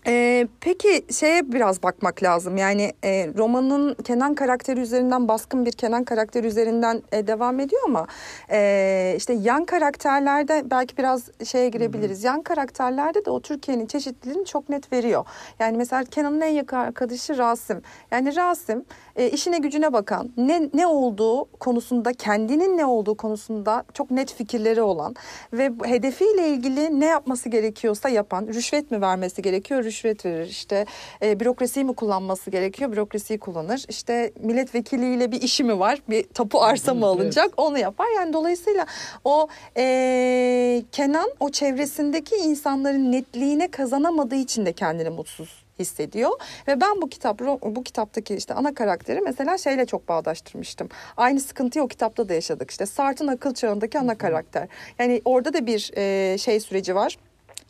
Ee, 0.09 0.47
peki 0.61 1.05
şeye 1.13 1.51
biraz 1.51 1.83
bakmak 1.83 2.23
lazım. 2.23 2.57
Yani 2.57 2.93
e, 3.03 3.29
romanın 3.37 3.93
Kenan 3.93 4.35
karakteri 4.35 4.79
üzerinden 4.79 5.27
baskın 5.27 5.65
bir 5.65 5.71
Kenan 5.71 6.03
karakteri 6.03 6.47
üzerinden 6.47 7.01
e, 7.11 7.27
devam 7.27 7.59
ediyor 7.59 7.81
ama 7.85 8.07
e, 8.51 9.13
işte 9.17 9.33
yan 9.33 9.65
karakterlerde 9.65 10.63
belki 10.71 10.97
biraz 10.97 11.29
şeye 11.45 11.69
girebiliriz. 11.69 12.23
Yan 12.23 12.41
karakterlerde 12.41 13.25
de 13.25 13.29
o 13.29 13.41
Türkiye'nin 13.41 13.85
çeşitliliğini 13.85 14.45
çok 14.45 14.69
net 14.69 14.93
veriyor. 14.93 15.25
Yani 15.59 15.77
mesela 15.77 16.03
Kenan'ın 16.03 16.41
en 16.41 16.53
yakın 16.53 16.77
arkadaşı 16.77 17.37
Rasim. 17.37 17.81
Yani 18.11 18.35
Rasim 18.35 18.85
e, 19.17 19.29
işine 19.29 19.57
gücüne 19.57 19.93
bakan, 19.93 20.31
ne 20.37 20.69
ne 20.73 20.87
olduğu 20.87 21.45
konusunda, 21.45 22.13
kendinin 22.13 22.77
ne 22.77 22.85
olduğu 22.85 23.17
konusunda 23.17 23.83
çok 23.93 24.11
net 24.11 24.33
fikirleri 24.33 24.81
olan 24.81 25.15
ve 25.53 25.71
hedefiyle 25.83 26.49
ilgili 26.49 26.99
ne 26.99 27.05
yapması 27.05 27.49
gerekiyorsa 27.49 28.09
yapan, 28.09 28.47
rüşvet 28.47 28.91
mi 28.91 29.01
vermesi 29.01 29.41
gerekiyor, 29.41 29.83
rüşvet 29.83 30.25
verir. 30.25 30.47
İşte 30.47 30.85
e, 31.21 31.39
bürokrasiyi 31.39 31.85
mi 31.85 31.93
kullanması 31.93 32.51
gerekiyor, 32.51 32.91
bürokrasiyi 32.91 33.39
kullanır. 33.39 33.85
İşte 33.89 34.31
milletvekiliyle 34.39 35.31
bir 35.31 35.41
işi 35.41 35.63
mi 35.63 35.79
var, 35.79 36.01
bir 36.09 36.23
tapu 36.23 36.61
arsa 36.61 36.93
mı 36.93 36.99
Evet. 36.99 37.07
alınacak, 37.07 37.53
onu 37.57 37.77
yapar. 37.77 38.07
Yani 38.15 38.33
dolayısıyla 38.33 38.85
o 39.23 39.47
e, 39.77 40.83
Kenan 40.91 41.29
o 41.39 41.49
çevresindeki 41.49 42.35
insanların 42.35 43.11
netliğine 43.11 43.67
kazanamadığı 43.67 44.35
için 44.35 44.65
de 44.65 44.73
kendini 44.73 45.09
mutsuz 45.09 45.66
hissediyor 45.79 46.31
ve 46.67 46.81
ben 46.81 47.01
bu 47.01 47.09
kitap 47.09 47.39
bu 47.61 47.83
kitaptaki 47.83 48.35
işte 48.35 48.53
ana 48.53 48.73
karakteri 48.73 49.21
mesela 49.21 49.57
şeyle 49.57 49.85
çok 49.85 50.07
bağdaştırmıştım. 50.07 50.89
Aynı 51.17 51.39
sıkıntıyı 51.39 51.83
o 51.83 51.87
kitapta 51.87 52.29
da 52.29 52.33
yaşadık. 52.33 52.71
İşte 52.71 52.85
Sartre'ın 52.85 53.29
akıl 53.29 53.53
çağındaki 53.53 53.99
ana 53.99 54.17
karakter. 54.17 54.67
Yani 54.99 55.21
orada 55.25 55.53
da 55.53 55.65
bir 55.65 55.91
e, 55.97 56.37
şey 56.37 56.59
süreci 56.59 56.95
var 56.95 57.17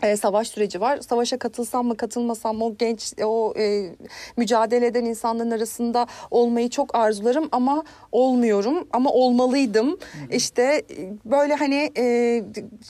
e, 0.03 0.17
savaş 0.17 0.47
süreci 0.47 0.81
var. 0.81 0.99
Savaşa 1.01 1.37
katılsam 1.37 1.87
mı 1.87 1.97
katılmasam 1.97 2.57
mı 2.57 2.65
o 2.65 2.75
genç 2.75 3.13
o 3.23 3.53
e, 3.57 3.89
mücadele 4.37 4.85
eden 4.85 5.05
insanların 5.05 5.51
arasında 5.51 6.07
olmayı 6.31 6.69
çok 6.69 6.95
arzularım 6.95 7.49
ama 7.51 7.83
olmuyorum 8.11 8.87
ama 8.91 9.09
olmalıydım. 9.09 9.97
İşte 10.31 10.63
e, 10.63 11.13
böyle 11.25 11.55
hani 11.55 11.91
e, 11.97 12.43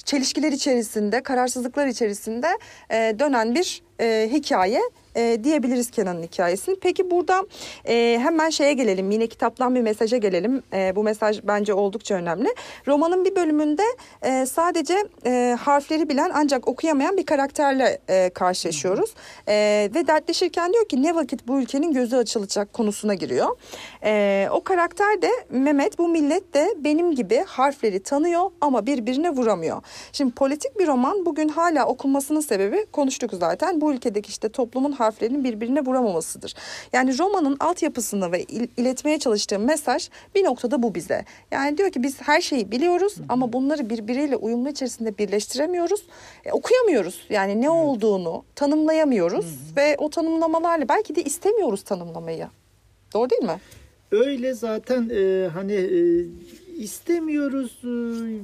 çelişkiler 0.06 0.52
içerisinde, 0.52 1.24
kararsızlıklar 1.24 1.88
içerisinde 1.88 2.48
e, 2.92 3.16
dönen 3.20 3.56
bir 3.56 3.84
e, 4.02 4.30
hikaye 4.32 4.82
e, 5.18 5.44
diyebiliriz 5.44 5.92
Kenan'ın 5.92 6.24
hikayesini. 6.24 6.76
Peki 6.82 7.12
burada 7.12 7.46
e, 7.88 8.20
hemen 8.24 8.50
şeye 8.50 8.74
gelelim. 8.74 9.12
Yine 9.12 9.28
kitaptan 9.28 9.76
bir 9.76 9.82
mesaja 9.82 10.18
gelelim. 10.18 10.64
E, 10.74 10.96
bu 10.96 11.04
mesaj 11.04 11.40
bence 11.44 11.74
oldukça 11.74 12.16
önemli. 12.16 12.56
Romanın 12.88 13.26
bir 13.26 13.36
bölümünde 13.36 13.84
e, 14.22 14.46
sadece 14.46 14.98
e, 15.26 15.58
harfleri 15.60 16.10
bilen 16.10 16.32
ancak 16.34 16.68
okuyamayan 16.68 17.18
bir 17.18 17.26
karakterle 17.26 18.00
e, 18.10 18.30
karşılaşıyoruz. 18.30 19.14
E, 19.48 19.54
ve 19.96 20.08
dertleşirken 20.08 20.74
diyor 20.74 20.88
ki 20.88 21.04
ne 21.04 21.16
vakit 21.16 21.48
bu 21.48 21.60
ülkenin 21.60 21.94
gözü 21.94 22.16
açılacak 22.16 22.74
konusuna 22.74 23.14
giriyor. 23.14 23.48
E, 24.04 24.48
o 24.52 24.64
karakter 24.64 25.22
de 25.22 25.30
Mehmet 25.50 26.00
bu 26.00 26.08
millet 26.08 26.54
de 26.54 26.74
benim 26.78 27.16
gibi 27.16 27.44
harfleri 27.48 28.04
tanıyor 28.04 28.52
ama 28.62 28.86
birbirine 28.86 29.30
vuramıyor. 29.30 29.82
Şimdi 30.12 30.34
politik 30.34 30.80
bir 30.80 30.88
roman 30.88 31.26
bugün 31.26 31.50
hala 31.50 31.86
okunmasının 31.86 32.40
sebebi 32.40 32.86
konuştuk 32.92 33.32
zaten. 33.34 33.82
Bu 33.82 33.94
ülkedeki 33.94 34.30
işte 34.30 34.50
toplumun 34.50 34.92
harflerinin 35.08 35.44
birbirine 35.44 35.82
vuramamasıdır. 35.86 36.54
Yani 36.94 37.20
romanın 37.20 37.58
altyapısını 37.60 38.32
ve 38.32 38.44
il, 38.44 38.68
iletmeye 38.78 39.20
çalıştığı 39.20 39.60
mesaj 39.60 40.10
bir 40.36 40.44
noktada 40.44 40.84
bu 40.84 40.96
bize. 40.96 41.26
Yani 41.52 41.78
diyor 41.78 41.90
ki 41.92 42.04
biz 42.04 42.22
her 42.22 42.42
şeyi 42.42 42.72
biliyoruz 42.72 43.16
ama 43.30 43.54
bunları 43.54 43.90
birbiriyle 43.90 44.36
uyumlu 44.36 44.70
içerisinde 44.70 45.18
birleştiremiyoruz. 45.18 46.04
E, 46.46 46.52
okuyamıyoruz. 46.52 47.26
Yani 47.30 47.62
ne 47.62 47.70
olduğunu 47.70 48.44
tanımlayamıyoruz 48.56 49.46
ve 49.78 49.96
o 49.98 50.10
tanımlamalarla 50.10 50.90
belki 50.90 51.16
de 51.16 51.24
istemiyoruz 51.24 51.84
tanımlamayı. 51.84 52.48
Doğru 53.14 53.30
değil 53.30 53.44
mi? 53.44 53.60
Öyle 54.12 54.54
zaten 54.54 55.10
e, 55.10 55.48
hani 55.48 55.74
e, 55.74 56.00
istemiyoruz 56.78 57.80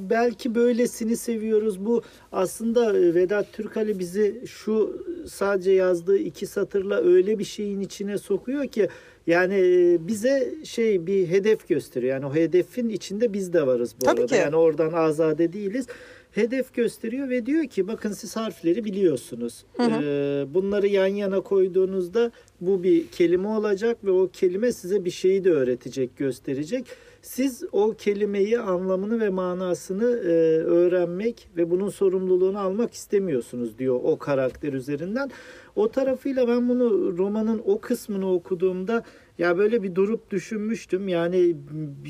belki 0.09 0.55
böylesini 0.55 1.17
seviyoruz 1.17 1.85
bu 1.85 2.01
aslında 2.31 2.93
Vedat 2.93 3.53
Türkali 3.53 3.99
bizi 3.99 4.41
şu 4.47 5.05
sadece 5.27 5.71
yazdığı 5.71 6.17
iki 6.17 6.47
satırla 6.47 6.95
öyle 6.95 7.39
bir 7.39 7.43
şeyin 7.43 7.81
içine 7.81 8.17
sokuyor 8.17 8.67
ki 8.67 8.87
yani 9.27 9.55
e, 9.55 10.07
bize 10.07 10.53
şey 10.63 11.07
bir 11.07 11.27
hedef 11.27 11.67
gösteriyor 11.67 12.13
yani 12.13 12.25
o 12.25 12.35
hedefin 12.35 12.89
içinde 12.89 13.33
biz 13.33 13.53
de 13.53 13.67
varız 13.67 13.95
bu 14.01 14.05
Tabii 14.05 14.21
arada 14.21 14.35
ki. 14.35 14.41
yani 14.41 14.55
oradan 14.55 14.93
azade 14.93 15.53
değiliz 15.53 15.87
hedef 16.31 16.73
gösteriyor 16.73 17.29
ve 17.29 17.45
diyor 17.45 17.65
ki 17.65 17.87
bakın 17.87 18.11
siz 18.11 18.35
harfleri 18.35 18.83
biliyorsunuz. 18.83 19.63
Hı 19.77 19.83
hı. 19.83 20.03
Ee, 20.03 20.53
bunları 20.53 20.87
yan 20.87 21.07
yana 21.07 21.41
koyduğunuzda 21.41 22.31
bu 22.61 22.83
bir 22.83 23.07
kelime 23.07 23.47
olacak 23.47 23.97
ve 24.03 24.11
o 24.11 24.29
kelime 24.33 24.71
size 24.71 25.05
bir 25.05 25.11
şeyi 25.11 25.43
de 25.43 25.51
öğretecek, 25.51 26.17
gösterecek. 26.17 26.85
Siz 27.23 27.63
o 27.71 27.93
kelimeyi, 27.93 28.59
anlamını 28.59 29.19
ve 29.19 29.29
manasını 29.29 30.03
e, 30.03 30.29
öğrenmek 30.63 31.49
ve 31.57 31.71
bunun 31.71 31.89
sorumluluğunu 31.89 32.59
almak 32.59 32.93
istemiyorsunuz 32.93 33.77
diyor 33.77 33.99
o 34.03 34.17
karakter 34.17 34.73
üzerinden. 34.73 35.31
O 35.75 35.91
tarafıyla 35.91 36.47
ben 36.47 36.69
bunu 36.69 37.17
romanın 37.17 37.61
o 37.65 37.81
kısmını 37.81 38.33
okuduğumda 38.33 39.03
ya 39.37 39.57
böyle 39.57 39.83
bir 39.83 39.95
durup 39.95 40.31
düşünmüştüm. 40.31 41.07
Yani 41.07 41.55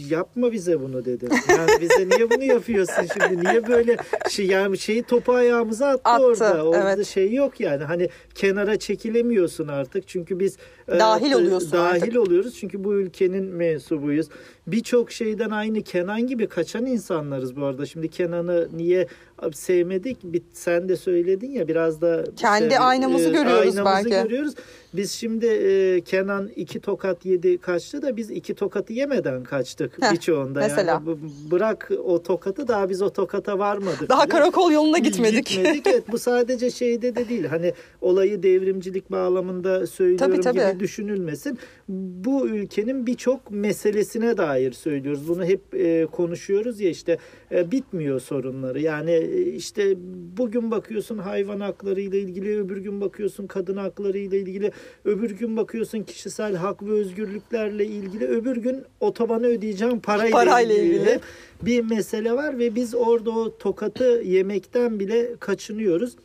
yapma 0.09 0.51
bize 0.51 0.81
bunu 0.81 1.05
dedim. 1.05 1.29
Yani 1.49 1.69
bize 1.81 2.09
niye 2.09 2.29
bunu 2.29 2.43
yapıyorsun 2.43 3.05
şimdi? 3.13 3.43
Niye 3.43 3.67
böyle 3.67 3.97
şey 4.29 4.45
yani 4.45 4.77
şeyi 4.77 5.03
topu 5.03 5.33
ayağımıza 5.33 5.87
attı, 5.87 6.01
Attı, 6.09 6.23
orada. 6.23 6.63
Orada 6.65 6.93
evet. 6.93 7.07
şey 7.07 7.33
yok 7.33 7.59
yani. 7.59 7.83
Hani 7.83 8.09
kenara 8.35 8.79
çekilemiyorsun 8.79 9.67
artık. 9.67 10.07
Çünkü 10.07 10.39
biz 10.39 10.57
e, 10.87 10.99
Dahil 10.99 11.33
oluyorsun 11.33 11.71
dahil 11.71 12.03
artık. 12.03 12.17
oluyoruz. 12.17 12.55
Çünkü 12.59 12.83
bu 12.83 12.93
ülkenin 12.93 13.43
mensubuyuz. 13.45 14.27
Birçok 14.67 15.11
şeyden 15.11 15.49
aynı 15.49 15.81
Kenan 15.81 16.27
gibi 16.27 16.47
kaçan 16.47 16.85
insanlarız 16.85 17.55
bu 17.55 17.65
arada. 17.65 17.85
Şimdi 17.85 18.07
Kenan'ı 18.09 18.69
niye 18.73 19.07
sevmedik? 19.53 20.17
Sen 20.53 20.89
de 20.89 20.95
söyledin 20.95 21.51
ya 21.51 21.67
biraz 21.67 22.01
da 22.01 22.23
Kendi 22.37 22.79
aynamızı 22.79 23.29
görüyoruz 23.29 23.77
aynamızı 23.77 24.09
belki. 24.09 24.23
görüyoruz. 24.29 24.53
Biz 24.93 25.11
şimdi 25.11 25.45
e, 25.45 26.01
Kenan 26.01 26.47
iki 26.55 26.79
tokat 26.79 27.12
yedi 27.25 27.57
kaçtı 27.57 28.01
da 28.01 28.17
biz 28.17 28.31
iki 28.31 28.53
tokatı 28.55 28.93
yemeden 28.93 29.43
kaçtık 29.43 30.03
Heh, 30.03 30.11
birçoğunda. 30.11 30.59
mesela. 30.59 30.91
Yani 30.91 31.07
b- 31.07 31.51
bırak 31.51 31.91
o 32.05 32.23
tokatı 32.23 32.67
daha 32.67 32.89
biz 32.89 33.01
o 33.01 33.09
tokata 33.09 33.59
varmadık. 33.59 34.09
Daha 34.09 34.23
bile. 34.23 34.29
karakol 34.31 34.71
yoluna 34.71 34.97
gitmedik. 34.97 35.45
Gitmedik. 35.45 35.87
Evet, 35.87 36.03
bu 36.11 36.17
sadece 36.17 36.71
şeyde 36.71 37.15
de 37.15 37.29
değil. 37.29 37.45
Hani 37.45 37.73
olayı 38.01 38.43
devrimcilik 38.43 39.11
bağlamında 39.11 39.87
söylüyorum 39.87 40.27
Tabii, 40.27 40.41
tabii. 40.41 40.71
gibi 40.71 40.79
düşünülmesin. 40.79 41.59
Bu 41.89 42.47
ülkenin 42.47 43.07
birçok 43.07 43.51
meselesine 43.51 44.37
dair 44.37 44.71
söylüyoruz. 44.71 45.27
Bunu 45.27 45.45
hep 45.45 45.61
e, 45.75 46.05
konuşuyoruz 46.11 46.79
ya 46.79 46.89
işte 46.89 47.17
e, 47.51 47.71
bitmiyor 47.71 48.19
sorunları. 48.19 48.79
Yani 48.81 49.11
e, 49.11 49.41
işte 49.41 49.93
bugün 50.37 50.71
bakıyorsun 50.71 51.17
hayvan 51.17 51.59
hakları 51.59 52.01
ile 52.01 52.19
ilgili, 52.19 52.59
öbür 52.59 52.77
gün 52.77 53.01
bakıyorsun 53.01 53.47
kadın 53.47 53.77
hakları 53.77 54.17
ile 54.17 54.39
ilgili, 54.39 54.71
öbür 55.05 55.31
gün 55.31 55.57
bakıyorsun 55.57 56.03
kişisel 56.03 56.55
hak 56.55 56.83
ve 56.83 56.91
özgürlüklerle 57.03 57.85
ilgili, 57.85 58.27
öbür 58.27 58.57
gün 58.57 58.83
otobanı 58.99 59.47
ödeyeceğim 59.47 59.99
parayla, 59.99 60.31
Parayla 60.37 60.75
ilgili 60.75 60.95
ilgili. 60.95 61.19
bir 61.61 61.83
mesele 61.83 62.33
var 62.33 62.59
ve 62.59 62.75
biz 62.75 62.95
orada 62.95 63.31
o 63.31 63.57
tokatı 63.57 64.03
yemekten 64.25 64.99
bile 64.99 65.35
kaçınıyoruz. 65.39 66.15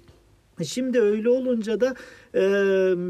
Şimdi 0.65 1.01
öyle 1.01 1.29
olunca 1.29 1.81
da 1.81 1.95
e, 2.35 2.43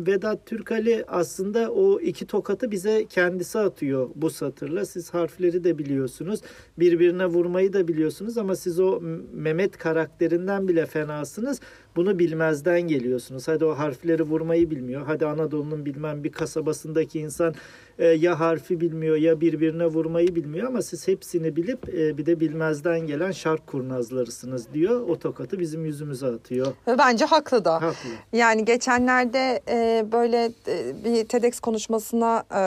Vedat 0.07 0.46
Türkali 0.46 1.04
aslında 1.09 1.72
o 1.72 2.00
iki 2.00 2.26
tokatı 2.26 2.70
bize 2.70 3.07
kendisi 3.11 3.59
atıyor 3.59 4.11
bu 4.14 4.31
satırla. 4.31 4.85
Siz 4.85 5.14
harfleri 5.14 5.64
de 5.64 5.78
biliyorsunuz. 5.78 6.40
Birbirine 6.78 7.26
vurmayı 7.26 7.72
da 7.72 7.88
biliyorsunuz 7.88 8.38
ama 8.38 8.57
siz 8.57 8.81
o 8.81 9.00
Mehmet 9.33 9.78
karakterinden 9.78 10.68
bile 10.68 10.87
fenasınız. 10.87 11.61
Bunu 11.98 12.18
bilmezden 12.18 12.80
geliyorsunuz. 12.80 13.48
Hadi 13.48 13.64
o 13.64 13.78
harfleri 13.78 14.22
vurmayı 14.22 14.70
bilmiyor. 14.70 15.02
Hadi 15.06 15.26
Anadolu'nun 15.26 15.84
bilmem 15.84 16.24
bir 16.24 16.32
kasabasındaki 16.32 17.20
insan 17.20 17.54
e, 17.98 18.06
ya 18.06 18.40
harfi 18.40 18.80
bilmiyor 18.80 19.16
ya 19.16 19.40
birbirine 19.40 19.87
vurmayı 19.87 20.34
bilmiyor 20.34 20.66
ama 20.66 20.82
siz 20.82 21.08
hepsini 21.08 21.56
bilip 21.56 21.88
e, 21.88 22.18
bir 22.18 22.26
de 22.26 22.40
bilmezden 22.40 23.00
gelen 23.00 23.30
şark 23.30 23.66
kurnazlarısınız 23.66 24.74
diyor. 24.74 25.08
O 25.08 25.18
tokatı 25.18 25.58
bizim 25.58 25.84
yüzümüze 25.84 26.26
atıyor. 26.26 26.66
Bence 26.98 27.24
haklı 27.24 27.64
da. 27.64 27.74
Haklı. 27.74 28.11
Yani 28.32 28.64
geçenlerde 28.64 29.61
e, 29.68 30.06
böyle 30.12 30.52
e, 30.68 31.04
bir 31.04 31.24
TEDx 31.24 31.61
konuşmasına 31.61 32.44
e, 32.50 32.62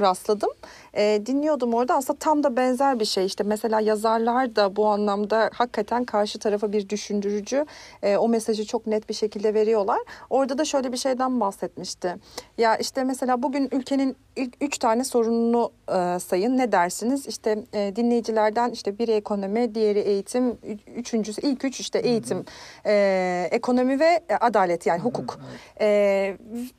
rastladım. 0.00 0.50
E, 0.96 1.22
dinliyordum 1.26 1.74
orada 1.74 1.94
aslında 1.94 2.18
tam 2.18 2.42
da 2.42 2.56
benzer 2.56 3.00
bir 3.00 3.04
şey 3.04 3.26
işte 3.26 3.44
mesela 3.44 3.80
yazarlar 3.80 4.56
da 4.56 4.76
bu 4.76 4.86
anlamda 4.86 5.50
hakikaten 5.54 6.04
karşı 6.04 6.38
tarafa 6.38 6.72
bir 6.72 6.88
düşündürücü 6.88 7.66
e, 8.02 8.16
o 8.16 8.28
mesajı 8.28 8.64
çok 8.66 8.86
net 8.86 9.08
bir 9.08 9.14
şekilde 9.14 9.54
veriyorlar. 9.54 9.98
Orada 10.30 10.58
da 10.58 10.64
şöyle 10.64 10.92
bir 10.92 10.96
şeyden 10.96 11.40
bahsetmişti. 11.40 12.16
Ya 12.58 12.76
işte 12.76 13.04
mesela 13.04 13.42
bugün 13.42 13.68
ülkenin 13.72 14.16
ilk 14.36 14.54
üç 14.60 14.78
tane 14.78 15.04
sorununu 15.04 15.72
e, 15.88 16.18
sayın 16.18 16.58
ne 16.58 16.72
dersiniz? 16.72 17.26
İşte 17.26 17.58
e, 17.72 17.92
dinleyicilerden 17.96 18.70
işte 18.70 18.98
biri 18.98 19.12
ekonomi, 19.12 19.74
diğeri 19.74 19.98
eğitim, 19.98 20.58
üçüncüsü 20.96 21.40
ilk 21.42 21.64
üç 21.64 21.80
işte 21.80 21.98
eğitim, 21.98 22.44
e, 22.86 23.48
ekonomi 23.50 24.00
ve 24.00 24.20
e, 24.28 24.34
adalet 24.40 24.86
yani 24.86 25.00
hukuk. 25.00 25.38
E, 25.80 26.36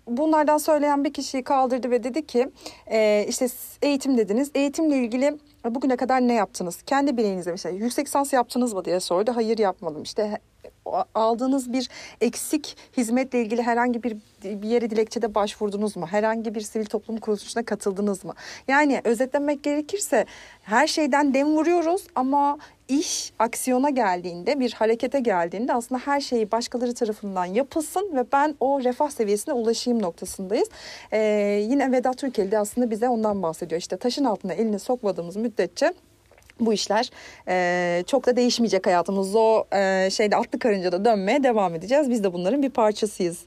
bunlardan 0.07 0.57
söyleyen 0.57 1.03
bir 1.03 1.13
kişiyi 1.13 1.43
kaldırdı 1.43 1.91
ve 1.91 2.03
dedi 2.03 2.27
ki 2.27 2.49
e, 2.91 3.25
işte 3.29 3.47
s- 3.47 3.87
eğitim 4.03 4.17
dediniz. 4.17 4.51
Eğitimle 4.55 4.97
ilgili 4.97 5.37
bugüne 5.65 5.95
kadar 5.95 6.21
ne 6.21 6.33
yaptınız? 6.33 6.81
Kendi 6.81 7.17
bileğinize 7.17 7.51
mesela 7.51 7.75
yüksek 7.75 8.05
lisans 8.05 8.33
yaptınız 8.33 8.73
mı 8.73 8.85
diye 8.85 8.99
sordu. 8.99 9.31
Hayır 9.35 9.57
yapmadım. 9.57 10.03
İşte 10.03 10.39
aldığınız 11.15 11.73
bir 11.73 11.89
eksik 12.21 12.77
hizmetle 12.97 13.41
ilgili 13.41 13.61
herhangi 13.61 14.03
bir 14.03 14.17
bir 14.43 14.69
yere 14.69 14.89
dilekçede 14.89 15.35
başvurdunuz 15.35 15.97
mu? 15.97 16.07
Herhangi 16.07 16.55
bir 16.55 16.61
sivil 16.61 16.85
toplum 16.85 17.17
kuruluşuna 17.17 17.63
katıldınız 17.63 18.25
mı? 18.25 18.33
Yani 18.67 19.01
özetlemek 19.03 19.63
gerekirse 19.63 20.25
her 20.63 20.87
şeyden 20.87 21.33
dem 21.33 21.47
vuruyoruz 21.47 22.07
ama 22.15 22.57
iş 22.99 23.33
aksiyona 23.39 23.89
geldiğinde, 23.89 24.59
bir 24.59 24.71
harekete 24.71 25.19
geldiğinde 25.19 25.73
aslında 25.73 26.01
her 26.05 26.21
şeyi 26.21 26.51
başkaları 26.51 26.93
tarafından 26.93 27.45
yapılsın 27.45 28.11
ve 28.15 28.25
ben 28.31 28.55
o 28.59 28.83
refah 28.83 29.09
seviyesine 29.09 29.53
ulaşayım 29.53 30.01
noktasındayız. 30.01 30.69
Ee, 31.11 31.17
yine 31.69 31.91
Vedat 31.91 32.17
Türkeli 32.17 32.51
de 32.51 32.59
aslında 32.59 32.91
bize 32.91 33.09
ondan 33.09 33.43
bahsediyor. 33.43 33.81
İşte 33.81 33.97
taşın 33.97 34.25
altına 34.25 34.53
elini 34.53 34.79
sokmadığımız 34.79 35.35
müddetçe 35.35 35.93
bu 36.59 36.73
işler 36.73 37.09
e, 37.47 38.03
çok 38.07 38.25
da 38.25 38.35
değişmeyecek 38.35 38.87
hayatımız. 38.87 39.35
O 39.35 39.65
e, 39.73 40.09
şeyde 40.09 40.35
atlı 40.35 40.59
karıncada 40.59 41.05
dönmeye 41.05 41.43
devam 41.43 41.75
edeceğiz. 41.75 42.09
Biz 42.09 42.23
de 42.23 42.33
bunların 42.33 42.63
bir 42.63 42.69
parçasıyız 42.69 43.37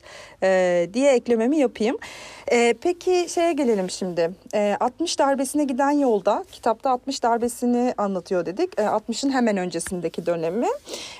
e, 0.42 0.88
diye 0.94 1.12
eklememi 1.12 1.58
yapayım. 1.58 1.98
E, 2.52 2.74
peki 2.80 3.26
şeye 3.28 3.52
gelelim 3.52 3.90
şimdi. 3.90 4.30
E, 4.54 4.76
60 4.80 5.18
darbesine 5.18 5.64
giden 5.64 5.90
yolda 5.90 6.44
kitapta 6.52 6.90
60 6.90 7.22
darbesini 7.22 7.94
anlatıyor 7.98 8.46
dedik. 8.46 8.78
E, 8.78 8.82
60'ın 8.82 9.30
hemen 9.30 9.56
öncesindeki 9.56 10.26
dönemi. 10.26 10.66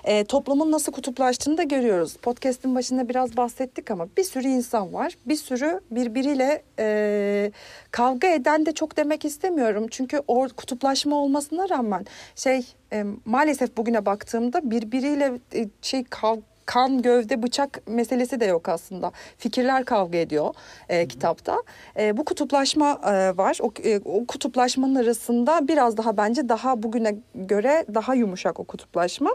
E, 0.04 0.24
toplumun 0.24 0.72
nasıl 0.72 0.92
kutuplaştığını 0.92 1.58
da 1.58 1.62
görüyoruz. 1.62 2.16
Podcast'in 2.16 2.74
başında 2.74 3.08
biraz 3.08 3.36
bahsettik 3.36 3.90
ama 3.90 4.08
bir 4.16 4.24
sürü 4.24 4.48
insan 4.48 4.94
var. 4.94 5.12
Bir 5.26 5.36
sürü 5.36 5.80
birbiriyle 5.90 6.62
e, 6.78 7.50
kavga 7.90 8.28
eden 8.28 8.66
de 8.66 8.72
çok 8.72 8.96
demek 8.96 9.24
istemiyorum. 9.24 9.86
Çünkü 9.90 10.22
o 10.28 10.48
kutuplaşma 10.56 11.16
olmasına 11.16 11.68
rağmen 11.68 11.75
şey 12.36 12.66
e, 12.92 13.04
maalesef 13.24 13.76
bugüne 13.76 14.06
baktığımda 14.06 14.70
birbiriyle 14.70 15.32
e, 15.54 15.68
şey 15.82 16.04
kav 16.04 16.36
kan, 16.66 17.02
gövde, 17.02 17.42
bıçak 17.42 17.86
meselesi 17.86 18.40
de 18.40 18.44
yok 18.44 18.68
aslında. 18.68 19.12
Fikirler 19.38 19.84
kavga 19.84 20.18
ediyor 20.18 20.54
e, 20.88 21.08
kitapta. 21.08 21.62
E, 21.98 22.16
bu 22.16 22.24
kutuplaşma 22.24 23.00
e, 23.04 23.36
var. 23.36 23.58
O, 23.60 23.70
e, 23.84 24.00
o 24.04 24.26
kutuplaşmanın 24.26 24.94
arasında 24.94 25.68
biraz 25.68 25.96
daha 25.96 26.16
bence 26.16 26.48
daha 26.48 26.82
bugüne 26.82 27.16
göre 27.34 27.84
daha 27.94 28.14
yumuşak 28.14 28.60
o 28.60 28.64
kutuplaşma. 28.64 29.30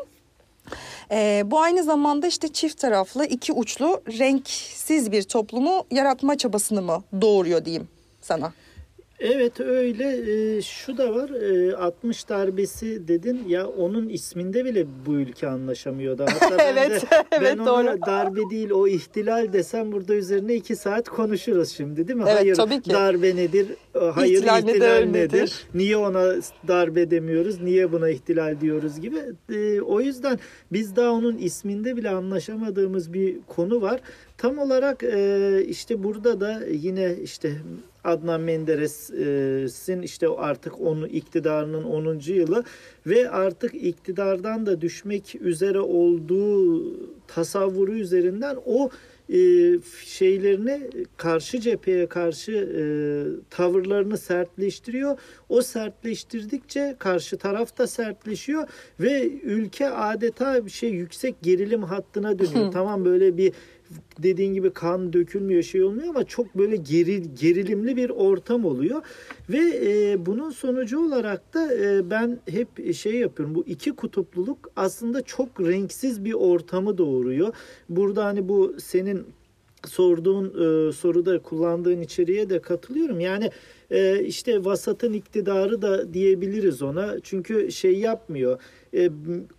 E, 1.11 1.43
bu 1.45 1.59
aynı 1.59 1.83
zamanda 1.83 2.27
işte 2.27 2.47
çift 2.47 2.79
taraflı, 2.79 3.25
iki 3.25 3.53
uçlu, 3.53 4.01
renksiz 4.07 5.11
bir 5.11 5.23
toplumu 5.23 5.85
yaratma 5.91 6.37
çabasını 6.37 6.81
mı 6.81 7.03
doğuruyor 7.21 7.65
diyeyim 7.65 7.87
sana? 8.21 8.53
Evet 9.21 9.59
öyle. 9.59 10.17
E, 10.57 10.61
şu 10.61 10.97
da 10.97 11.15
var. 11.15 11.29
E, 11.29 11.75
60 11.75 12.29
darbesi 12.29 13.07
dedin. 13.07 13.43
Ya 13.47 13.67
onun 13.67 14.09
isminde 14.09 14.65
bile 14.65 14.85
bu 15.05 15.13
ülke 15.13 15.47
anlaşamıyordu. 15.47 16.25
Hatta 16.39 16.57
ben 16.57 16.75
evet, 16.77 17.01
de, 17.01 17.23
evet 17.31 17.57
ben 17.57 17.57
ona 17.57 17.67
doğru. 17.93 18.01
darbe 18.05 18.41
değil 18.51 18.69
o 18.69 18.87
ihtilal 18.87 19.53
desem 19.53 19.91
burada 19.91 20.13
üzerine 20.13 20.55
iki 20.55 20.75
saat 20.75 21.09
konuşuruz 21.09 21.69
şimdi 21.69 22.07
değil 22.07 22.19
mi? 22.19 22.25
Evet, 22.27 22.39
Hayır 22.39 22.55
tabii 22.55 22.81
ki. 22.81 22.89
darbe 22.89 23.35
nedir? 23.35 23.67
Hayır 24.09 24.37
İhtilal 24.37 24.63
ihtilal, 24.67 24.97
nedir, 24.97 25.13
nedir? 25.13 25.63
Niye 25.73 25.97
ona 25.97 26.35
darbe 26.67 27.11
demiyoruz? 27.11 27.61
Niye 27.61 27.91
buna 27.91 28.09
ihtilal 28.09 28.61
diyoruz 28.61 28.99
gibi. 29.01 29.19
E, 29.49 29.81
o 29.81 30.01
yüzden 30.01 30.39
biz 30.71 30.95
daha 30.95 31.11
onun 31.11 31.37
isminde 31.37 31.97
bile 31.97 32.09
anlaşamadığımız 32.09 33.13
bir 33.13 33.37
konu 33.47 33.81
var. 33.81 34.01
Tam 34.37 34.57
olarak 34.57 35.03
e, 35.03 35.63
işte 35.67 36.03
burada 36.03 36.41
da 36.41 36.61
yine 36.71 37.15
işte 37.23 37.53
Adnan 38.03 38.41
Menderes'in 38.41 40.01
işte 40.01 40.27
artık 40.27 40.81
onu 40.81 41.07
iktidarının 41.07 41.83
10. 41.83 42.19
yılı 42.25 42.63
ve 43.07 43.29
artık 43.29 43.73
iktidardan 43.73 44.65
da 44.65 44.81
düşmek 44.81 45.35
üzere 45.41 45.79
olduğu 45.79 46.83
tasavvuru 47.27 47.93
üzerinden 47.93 48.57
o 48.65 48.89
şeylerini 50.05 50.89
karşı 51.17 51.59
cepheye 51.59 52.07
karşı 52.07 52.51
e, 52.51 52.83
tavırlarını 53.49 54.17
sertleştiriyor. 54.17 55.17
O 55.49 55.61
sertleştirdikçe 55.61 56.95
karşı 56.99 57.37
taraf 57.37 57.77
da 57.77 57.87
sertleşiyor 57.87 58.67
ve 58.99 59.29
ülke 59.29 59.89
adeta 59.89 60.65
bir 60.65 60.71
şey 60.71 60.89
yüksek 60.89 61.41
gerilim 61.41 61.83
hattına 61.83 62.39
dönüyor. 62.39 62.71
tamam 62.73 63.05
böyle 63.05 63.37
bir 63.37 63.53
dediğin 64.23 64.53
gibi 64.53 64.73
kan 64.73 65.13
dökülmüyor 65.13 65.63
şey 65.63 65.83
olmuyor 65.83 66.07
ama 66.07 66.23
çok 66.23 66.57
böyle 66.57 66.75
geril, 66.75 67.35
gerilimli 67.39 67.97
bir 67.97 68.09
ortam 68.09 68.65
oluyor 68.65 69.01
ve 69.49 69.59
e, 69.83 70.25
bunun 70.25 70.49
sonucu 70.49 71.05
olarak 71.05 71.53
da 71.53 71.73
e, 71.73 72.09
ben 72.09 72.39
hep 72.49 72.93
şey 72.95 73.15
yapıyorum 73.15 73.55
bu 73.55 73.63
iki 73.67 73.91
kutupluluk 73.91 74.71
aslında 74.75 75.21
çok 75.21 75.61
renksiz 75.61 76.25
bir 76.25 76.33
ortamı 76.33 76.97
doğuruyor. 76.97 77.53
Burada 77.89 78.25
hani 78.25 78.49
bu 78.49 78.75
senin 78.79 79.25
sorduğun 79.87 80.45
e, 80.45 80.91
soruda 80.91 81.39
kullandığın 81.41 82.01
içeriğe 82.01 82.49
de 82.49 82.61
katılıyorum. 82.61 83.19
Yani 83.19 83.51
e, 83.91 84.23
işte 84.23 84.65
vasatın 84.65 85.13
iktidarı 85.13 85.81
da 85.81 86.13
diyebiliriz 86.13 86.81
ona. 86.81 87.19
Çünkü 87.23 87.71
şey 87.71 87.99
yapmıyor. 87.99 88.59
E, 88.93 89.09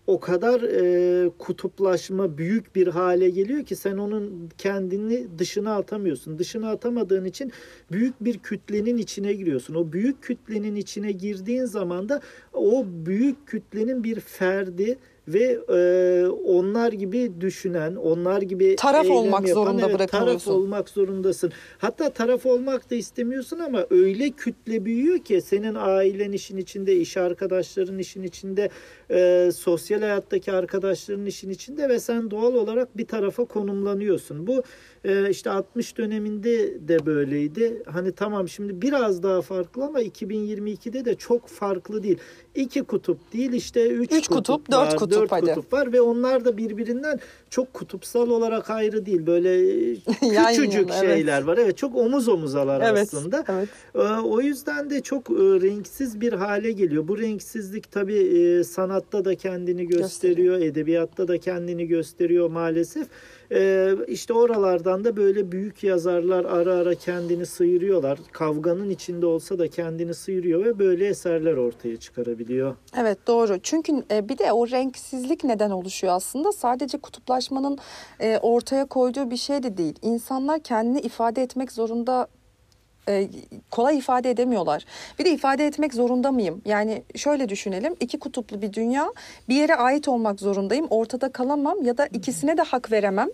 o 0.06 0.20
kadar 0.20 0.62
e, 0.62 1.30
kutuplaşma 1.38 2.38
büyük 2.38 2.76
bir 2.76 2.86
hale 2.86 3.30
geliyor 3.30 3.64
ki 3.64 3.76
sen 3.76 3.96
onun 3.96 4.50
kendini 4.58 5.26
dışına 5.38 5.76
atamıyorsun. 5.76 6.38
Dışına 6.38 6.70
atamadığın 6.70 7.24
için 7.24 7.52
büyük 7.92 8.24
bir 8.24 8.38
kütlenin 8.38 8.96
içine 8.98 9.32
giriyorsun. 9.32 9.74
O 9.74 9.92
büyük 9.92 10.22
kütlenin 10.22 10.76
içine 10.76 11.12
girdiğin 11.12 11.64
zaman 11.64 12.08
da 12.08 12.20
o 12.52 12.84
büyük 12.86 13.46
kütlenin 13.46 14.04
bir 14.04 14.20
ferdi 14.20 14.98
ve 15.28 15.58
e, 15.68 16.26
onlar 16.26 16.92
gibi 16.92 17.32
düşünen, 17.40 17.94
onlar 17.94 18.42
gibi 18.42 18.76
Taraf 18.76 19.10
olmak 19.10 19.48
yapan, 19.48 19.64
zorunda 19.64 19.90
evet, 19.90 20.10
taraf 20.10 20.48
olmak 20.48 20.88
zorundasın. 20.88 21.52
Hatta 21.78 22.10
taraf 22.10 22.46
olmak 22.46 22.90
da 22.90 22.94
istemiyorsun 22.94 23.58
ama 23.58 23.86
öyle 23.90 24.30
kütle 24.30 24.84
büyüyor 24.84 25.18
ki 25.18 25.40
senin 25.40 25.74
ailen 25.74 26.32
işin 26.32 26.56
içinde, 26.56 26.96
iş 26.96 27.16
arkadaşların 27.16 27.98
işin 27.98 28.22
içinde, 28.22 28.68
e, 29.10 29.50
sosyal 29.54 30.00
hayattaki 30.00 30.52
arkadaşların 30.52 31.26
işin 31.26 31.50
içinde 31.50 31.88
ve 31.88 32.00
sen 32.00 32.30
doğal 32.30 32.54
olarak 32.54 32.96
bir 32.96 33.06
tarafa 33.06 33.44
konumlanıyorsun. 33.44 34.46
Bu 34.46 34.62
e, 35.04 35.30
işte 35.30 35.50
60 35.50 35.98
döneminde 35.98 36.88
de 36.88 37.06
böyleydi. 37.06 37.82
Hani 37.86 38.12
tamam 38.12 38.48
şimdi 38.48 38.82
biraz 38.82 39.22
daha 39.22 39.42
farklı 39.42 39.84
ama 39.84 40.02
2022'de 40.02 41.04
de 41.04 41.14
çok 41.14 41.48
farklı 41.48 42.02
değil. 42.02 42.18
İki 42.54 42.82
kutup 42.82 43.32
değil 43.32 43.52
işte 43.52 43.88
üç, 43.88 44.12
Üç 44.12 44.28
kutup, 44.28 44.70
dört 44.70 44.78
var, 44.92 44.96
kutup 44.96 45.20
dört 45.20 45.32
hadi. 45.32 45.46
kutup 45.54 45.72
var 45.72 45.92
ve 45.92 46.00
onlar 46.00 46.44
da 46.44 46.56
birbirinden 46.56 47.20
çok 47.52 47.74
kutupsal 47.74 48.30
olarak 48.30 48.70
ayrı 48.70 49.06
değil. 49.06 49.26
Böyle 49.26 49.48
Yan 50.34 50.54
küçücük 50.54 50.88
yana, 50.90 51.04
evet. 51.04 51.16
şeyler 51.16 51.42
var. 51.42 51.58
Evet 51.58 51.76
çok 51.76 51.96
omuz 51.96 52.28
omuzalar 52.28 52.80
Evet, 52.90 53.08
aslında. 53.14 53.44
evet. 53.48 53.68
Ee, 53.94 53.98
O 54.22 54.40
yüzden 54.40 54.90
de 54.90 55.00
çok 55.00 55.30
e, 55.30 55.34
renksiz 55.34 56.20
bir 56.20 56.32
hale 56.32 56.72
geliyor. 56.72 57.08
Bu 57.08 57.18
renksizlik 57.18 57.92
tabii 57.92 58.14
e, 58.18 58.64
sanatta 58.64 59.24
da 59.24 59.34
kendini 59.34 59.86
gösteriyor, 59.86 60.60
edebiyatta 60.60 61.28
da 61.28 61.38
kendini 61.38 61.86
gösteriyor 61.86 62.50
maalesef. 62.50 63.06
Ee, 63.54 63.94
İşte 64.08 64.32
oralardan 64.32 65.04
da 65.04 65.16
böyle 65.16 65.52
büyük 65.52 65.84
yazarlar 65.84 66.44
ara 66.44 66.74
ara 66.74 66.94
kendini 66.94 67.46
sıyırıyorlar. 67.46 68.18
Kavganın 68.32 68.90
içinde 68.90 69.26
olsa 69.26 69.58
da 69.58 69.68
kendini 69.68 70.14
sıyırıyor 70.14 70.64
ve 70.64 70.78
böyle 70.78 71.06
eserler 71.06 71.56
ortaya 71.56 71.96
çıkarabiliyor. 71.96 72.76
Evet 73.00 73.18
doğru. 73.26 73.58
Çünkü 73.62 73.92
e, 74.10 74.28
bir 74.28 74.38
de 74.38 74.52
o 74.52 74.68
renksizlik 74.70 75.44
neden 75.44 75.70
oluşuyor 75.70 76.12
aslında? 76.12 76.52
Sadece 76.52 76.98
kutuplaşmanın 77.42 77.78
e, 78.20 78.38
ortaya 78.38 78.84
koyduğu 78.84 79.30
bir 79.30 79.36
şey 79.36 79.62
de 79.62 79.76
değil. 79.76 79.94
İnsanlar 80.02 80.60
kendini 80.60 81.00
ifade 81.00 81.42
etmek 81.42 81.72
zorunda 81.72 82.26
e, 83.08 83.28
kolay 83.70 83.98
ifade 83.98 84.30
edemiyorlar. 84.30 84.84
Bir 85.18 85.24
de 85.24 85.30
ifade 85.30 85.66
etmek 85.66 85.94
zorunda 85.94 86.32
mıyım? 86.32 86.62
Yani 86.64 87.02
şöyle 87.16 87.48
düşünelim. 87.48 87.94
iki 88.00 88.18
kutuplu 88.18 88.62
bir 88.62 88.72
dünya. 88.72 89.12
Bir 89.48 89.54
yere 89.54 89.74
ait 89.74 90.08
olmak 90.08 90.40
zorundayım. 90.40 90.86
Ortada 90.90 91.32
kalamam 91.32 91.82
ya 91.82 91.98
da 91.98 92.06
ikisine 92.06 92.56
de 92.56 92.62
hak 92.62 92.92
veremem. 92.92 93.28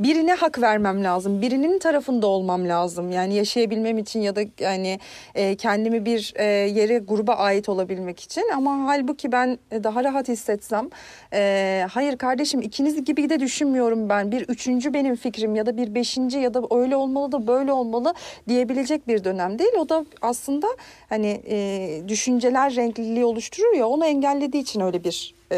Birine 0.00 0.34
hak 0.34 0.60
vermem 0.62 1.04
lazım. 1.04 1.42
Birinin 1.42 1.78
tarafında 1.78 2.26
olmam 2.26 2.68
lazım. 2.68 3.10
Yani 3.10 3.34
yaşayabilmem 3.34 3.98
için 3.98 4.20
ya 4.20 4.36
da 4.36 4.40
yani 4.60 4.98
e, 5.34 5.56
kendimi 5.56 6.04
bir 6.04 6.32
e, 6.36 6.44
yere 6.44 6.98
gruba 6.98 7.34
ait 7.34 7.68
olabilmek 7.68 8.20
için. 8.20 8.44
Ama 8.56 8.86
halbuki 8.86 9.32
ben 9.32 9.58
e, 9.70 9.84
daha 9.84 10.04
rahat 10.04 10.28
hissetsem 10.28 10.88
e, 11.32 11.86
hayır 11.90 12.16
kardeşim 12.16 12.60
ikiniz 12.60 13.04
gibi 13.04 13.30
de 13.30 13.40
düşünmüyorum 13.40 14.08
ben. 14.08 14.32
Bir 14.32 14.42
üçüncü 14.48 14.94
benim 14.94 15.16
fikrim 15.16 15.54
ya 15.54 15.66
da 15.66 15.76
bir 15.76 15.94
beşinci 15.94 16.38
ya 16.38 16.54
da 16.54 16.62
öyle 16.70 16.96
olmalı 16.96 17.32
da 17.32 17.46
böyle 17.46 17.72
olmalı 17.72 18.14
diyebilecek 18.48 19.08
bir 19.08 19.11
dönem 19.24 19.58
değil. 19.58 19.72
O 19.78 19.88
da 19.88 20.04
aslında 20.22 20.66
hani 21.08 21.42
e, 21.48 22.02
düşünceler 22.08 22.76
renkliliği 22.76 23.24
oluşturur 23.24 23.76
ya 23.76 23.88
onu 23.88 24.06
engellediği 24.06 24.62
için 24.62 24.80
öyle 24.80 25.04
bir 25.04 25.34
e, 25.52 25.56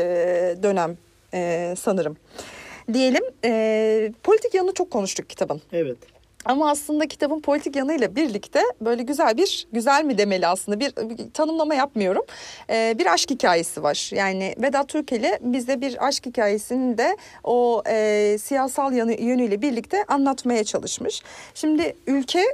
dönem 0.62 0.96
e, 1.34 1.74
sanırım. 1.78 2.16
Diyelim 2.92 3.24
e, 3.44 4.12
politik 4.22 4.54
yanını 4.54 4.74
çok 4.74 4.90
konuştuk 4.90 5.28
kitabın. 5.30 5.62
Evet. 5.72 5.98
Ama 6.44 6.70
aslında 6.70 7.06
kitabın 7.06 7.40
politik 7.40 7.76
yanıyla 7.76 8.16
birlikte 8.16 8.60
böyle 8.80 9.02
güzel 9.02 9.36
bir, 9.36 9.66
güzel 9.72 10.04
mi 10.04 10.18
demeli 10.18 10.46
aslında 10.46 10.80
bir, 10.80 10.96
bir 10.96 11.30
tanımlama 11.30 11.74
yapmıyorum. 11.74 12.22
Ee, 12.70 12.94
bir 12.98 13.12
aşk 13.12 13.30
hikayesi 13.30 13.82
var. 13.82 14.10
Yani 14.14 14.54
Vedat 14.58 14.88
Türkeli 14.88 15.38
bize 15.40 15.80
bir 15.80 16.06
aşk 16.06 16.26
hikayesini 16.26 16.98
de 16.98 17.16
o 17.44 17.82
e, 17.88 18.36
siyasal 18.40 18.92
yanı, 18.92 19.12
yönüyle 19.12 19.62
birlikte 19.62 20.04
anlatmaya 20.08 20.64
çalışmış. 20.64 21.22
Şimdi 21.54 21.96
ülke 22.06 22.44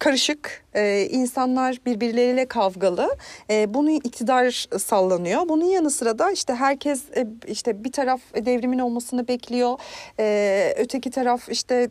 karışık, 0.00 0.64
e, 0.74 1.06
insanlar 1.10 1.78
birbirleriyle 1.86 2.46
kavgalı. 2.46 3.16
E, 3.50 3.74
bunun 3.74 3.90
iktidar 3.90 4.66
sallanıyor. 4.78 5.48
Bunun 5.48 5.64
yanı 5.64 5.90
sıra 5.90 6.18
da 6.18 6.30
işte 6.30 6.54
herkes 6.54 7.02
e, 7.16 7.26
işte 7.46 7.84
bir 7.84 7.92
taraf 7.92 8.20
devrimin 8.34 8.78
olmasını 8.78 9.28
bekliyor. 9.28 9.78
E, 10.18 10.74
öteki 10.78 11.10
taraf 11.10 11.48
işte 11.48 11.88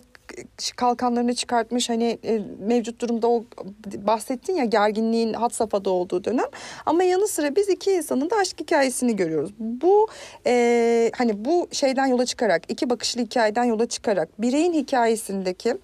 kalkanlarını 0.76 1.36
çıkartmış 1.36 1.89
hani 1.89 2.19
e, 2.24 2.41
mevcut 2.60 3.02
durumda 3.02 3.28
o 3.30 3.45
bahsettin 3.98 4.56
ya 4.56 4.65
gerginliğin 4.65 5.34
had 5.34 5.50
safhada 5.50 5.89
olduğu 5.89 6.24
dönem 6.24 6.45
ama 6.86 7.04
yanı 7.04 7.28
sıra 7.28 7.56
biz 7.56 7.69
iki 7.69 7.91
insanın 7.91 8.30
da 8.30 8.36
aşk 8.36 8.60
hikayesini 8.60 9.15
görüyoruz. 9.15 9.52
Bu 9.60 10.08
e, 10.48 11.12
hani 11.17 11.45
bu 11.45 11.67
şeyden 11.72 12.06
yola 12.06 12.26
çıkarak 12.26 12.62
iki 12.67 12.89
bakışlı 12.89 13.22
hikayeden 13.22 13.63
yola 13.63 13.86
çıkarak 13.86 14.41
bireyin 14.41 14.74
hikayesindeki 14.74 15.78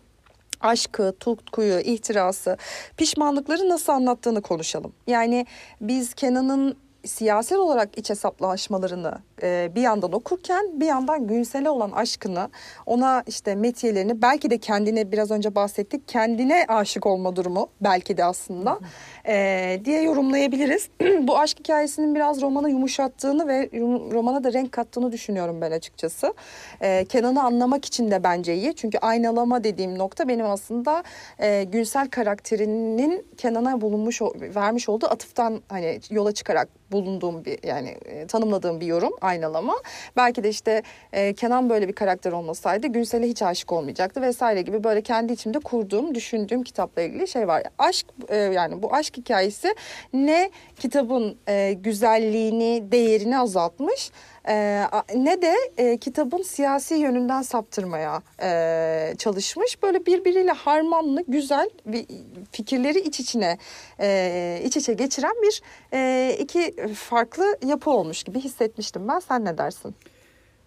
aşkı, 0.61 1.15
tutkuyu, 1.19 1.79
ihtirası, 1.79 2.57
pişmanlıkları 2.97 3.69
nasıl 3.69 3.93
anlattığını 3.93 4.41
konuşalım. 4.41 4.93
Yani 5.07 5.45
biz 5.81 6.13
Kenan'ın 6.13 6.77
siyasal 7.07 7.55
olarak 7.55 7.97
iç 7.97 8.09
hesaplaşmalarını 8.09 9.13
e, 9.43 9.71
bir 9.75 9.81
yandan 9.81 10.11
okurken 10.11 10.79
bir 10.79 10.85
yandan 10.85 11.27
Günsel'e 11.27 11.69
olan 11.69 11.91
aşkını 11.91 12.49
ona 12.85 13.23
işte 13.27 13.55
metiyelerini 13.55 14.21
belki 14.21 14.49
de 14.49 14.57
kendine 14.57 15.11
biraz 15.11 15.31
önce 15.31 15.55
bahsettik 15.55 16.07
kendine 16.07 16.65
aşık 16.67 17.05
olma 17.05 17.35
durumu 17.35 17.69
belki 17.81 18.17
de 18.17 18.25
aslında 18.25 18.79
e, 19.27 19.79
diye 19.85 20.01
yorumlayabiliriz. 20.01 20.89
Bu 21.27 21.39
aşk 21.39 21.59
hikayesinin 21.59 22.15
biraz 22.15 22.41
romanı 22.41 22.69
yumuşattığını 22.69 23.47
ve 23.47 23.65
rom- 23.65 24.11
romana 24.11 24.43
da 24.43 24.53
renk 24.53 24.71
kattığını 24.71 25.11
düşünüyorum 25.11 25.61
ben 25.61 25.71
açıkçası. 25.71 26.33
E, 26.81 27.05
Kenan'ı 27.05 27.43
anlamak 27.43 27.85
için 27.85 28.11
de 28.11 28.23
bence 28.23 28.55
iyi 28.55 28.75
çünkü 28.75 28.97
aynalama 28.97 29.63
dediğim 29.63 29.97
nokta 29.97 30.27
benim 30.27 30.45
aslında 30.45 31.03
e, 31.39 31.63
Günsel 31.63 32.09
karakterinin 32.09 33.27
Kenan'a 33.38 33.81
bulunmuş 33.81 34.21
vermiş 34.55 34.89
olduğu 34.89 35.07
atıftan 35.07 35.61
hani 35.69 35.99
yola 36.11 36.31
çıkarak 36.31 36.69
bulunduğum 36.91 37.45
bir 37.45 37.67
yani 37.67 37.89
e, 38.05 38.27
tanımladığım 38.27 38.81
bir 38.81 38.85
yorum 38.85 39.13
aynalama. 39.21 39.75
Belki 40.17 40.43
de 40.43 40.49
işte 40.49 40.83
e, 41.13 41.33
Kenan 41.33 41.69
böyle 41.69 41.88
bir 41.88 41.93
karakter 41.93 42.31
olmasaydı 42.31 42.88
Günsel'e 42.88 43.27
hiç 43.27 43.41
aşık 43.41 43.71
olmayacaktı 43.71 44.21
vesaire 44.21 44.61
gibi 44.61 44.83
böyle 44.83 45.01
kendi 45.01 45.33
içimde 45.33 45.59
kurduğum, 45.59 46.15
düşündüğüm 46.15 46.63
kitapla 46.63 47.01
ilgili 47.01 47.27
şey 47.27 47.47
var. 47.47 47.63
Aşk 47.77 48.07
e, 48.29 48.35
yani 48.38 48.83
bu 48.83 48.93
aşk 48.93 49.14
hikayesi 49.17 49.75
ne 50.13 50.51
kitabın 50.80 51.38
e, 51.47 51.73
güzelliğini, 51.73 52.91
değerini 52.91 53.39
azaltmış 53.39 54.12
e, 54.47 54.84
ne 55.15 55.41
de 55.41 55.56
e, 55.78 55.97
kitabın 55.97 56.41
siyasi 56.41 56.95
yönünden 56.95 57.41
saptırmaya 57.41 58.21
e, 58.41 59.15
çalışmış. 59.17 59.84
Böyle 59.84 60.06
birbiriyle 60.06 60.51
harmanlı, 60.51 61.23
güzel 61.28 61.69
bir 61.86 62.06
fikirleri 62.51 62.99
iç 62.99 63.19
içine 63.19 63.58
e, 63.99 64.62
iç 64.63 64.78
içe 64.78 64.93
geçiren 64.93 65.36
bir 65.43 65.62
e, 65.93 66.32
iki 66.39 66.75
farklı 66.93 67.58
yapı 67.65 67.89
olmuş 67.89 68.23
gibi 68.23 68.39
hissetmiştim 68.39 69.08
ben. 69.08 69.19
Sen 69.19 69.45
ne 69.45 69.58
dersin? 69.58 69.95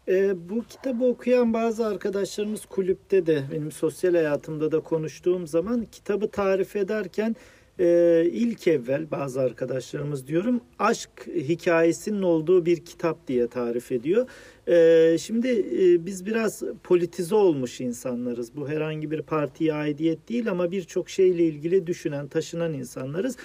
E, 0.08 0.48
bu 0.48 0.64
kitabı 0.64 1.04
okuyan 1.04 1.54
bazı 1.54 1.86
arkadaşlarımız 1.86 2.66
kulüpte 2.66 3.26
de 3.26 3.42
benim 3.52 3.72
sosyal 3.72 4.14
hayatımda 4.14 4.72
da 4.72 4.80
konuştuğum 4.80 5.46
zaman 5.46 5.86
kitabı 5.92 6.30
tarif 6.30 6.76
ederken 6.76 7.36
e, 7.78 8.24
ilk 8.32 8.68
evvel 8.68 9.10
bazı 9.10 9.40
arkadaşlarımız 9.40 10.26
diyorum 10.26 10.60
aşk 10.78 11.10
hikayesinin 11.26 12.22
olduğu 12.22 12.66
bir 12.66 12.84
kitap 12.84 13.28
diye 13.28 13.48
tarif 13.48 13.92
ediyor. 13.92 14.26
E, 14.68 15.18
şimdi 15.18 15.48
e, 15.48 16.06
biz 16.06 16.26
biraz 16.26 16.62
politize 16.84 17.34
olmuş 17.34 17.80
insanlarız. 17.80 18.56
Bu 18.56 18.68
herhangi 18.68 19.10
bir 19.10 19.22
partiye 19.22 19.74
aidiyet 19.74 20.28
değil 20.28 20.50
ama 20.50 20.70
birçok 20.70 21.10
şeyle 21.10 21.44
ilgili 21.44 21.86
düşünen, 21.86 22.28
taşınan 22.28 22.72
insanlarız. 22.72 23.36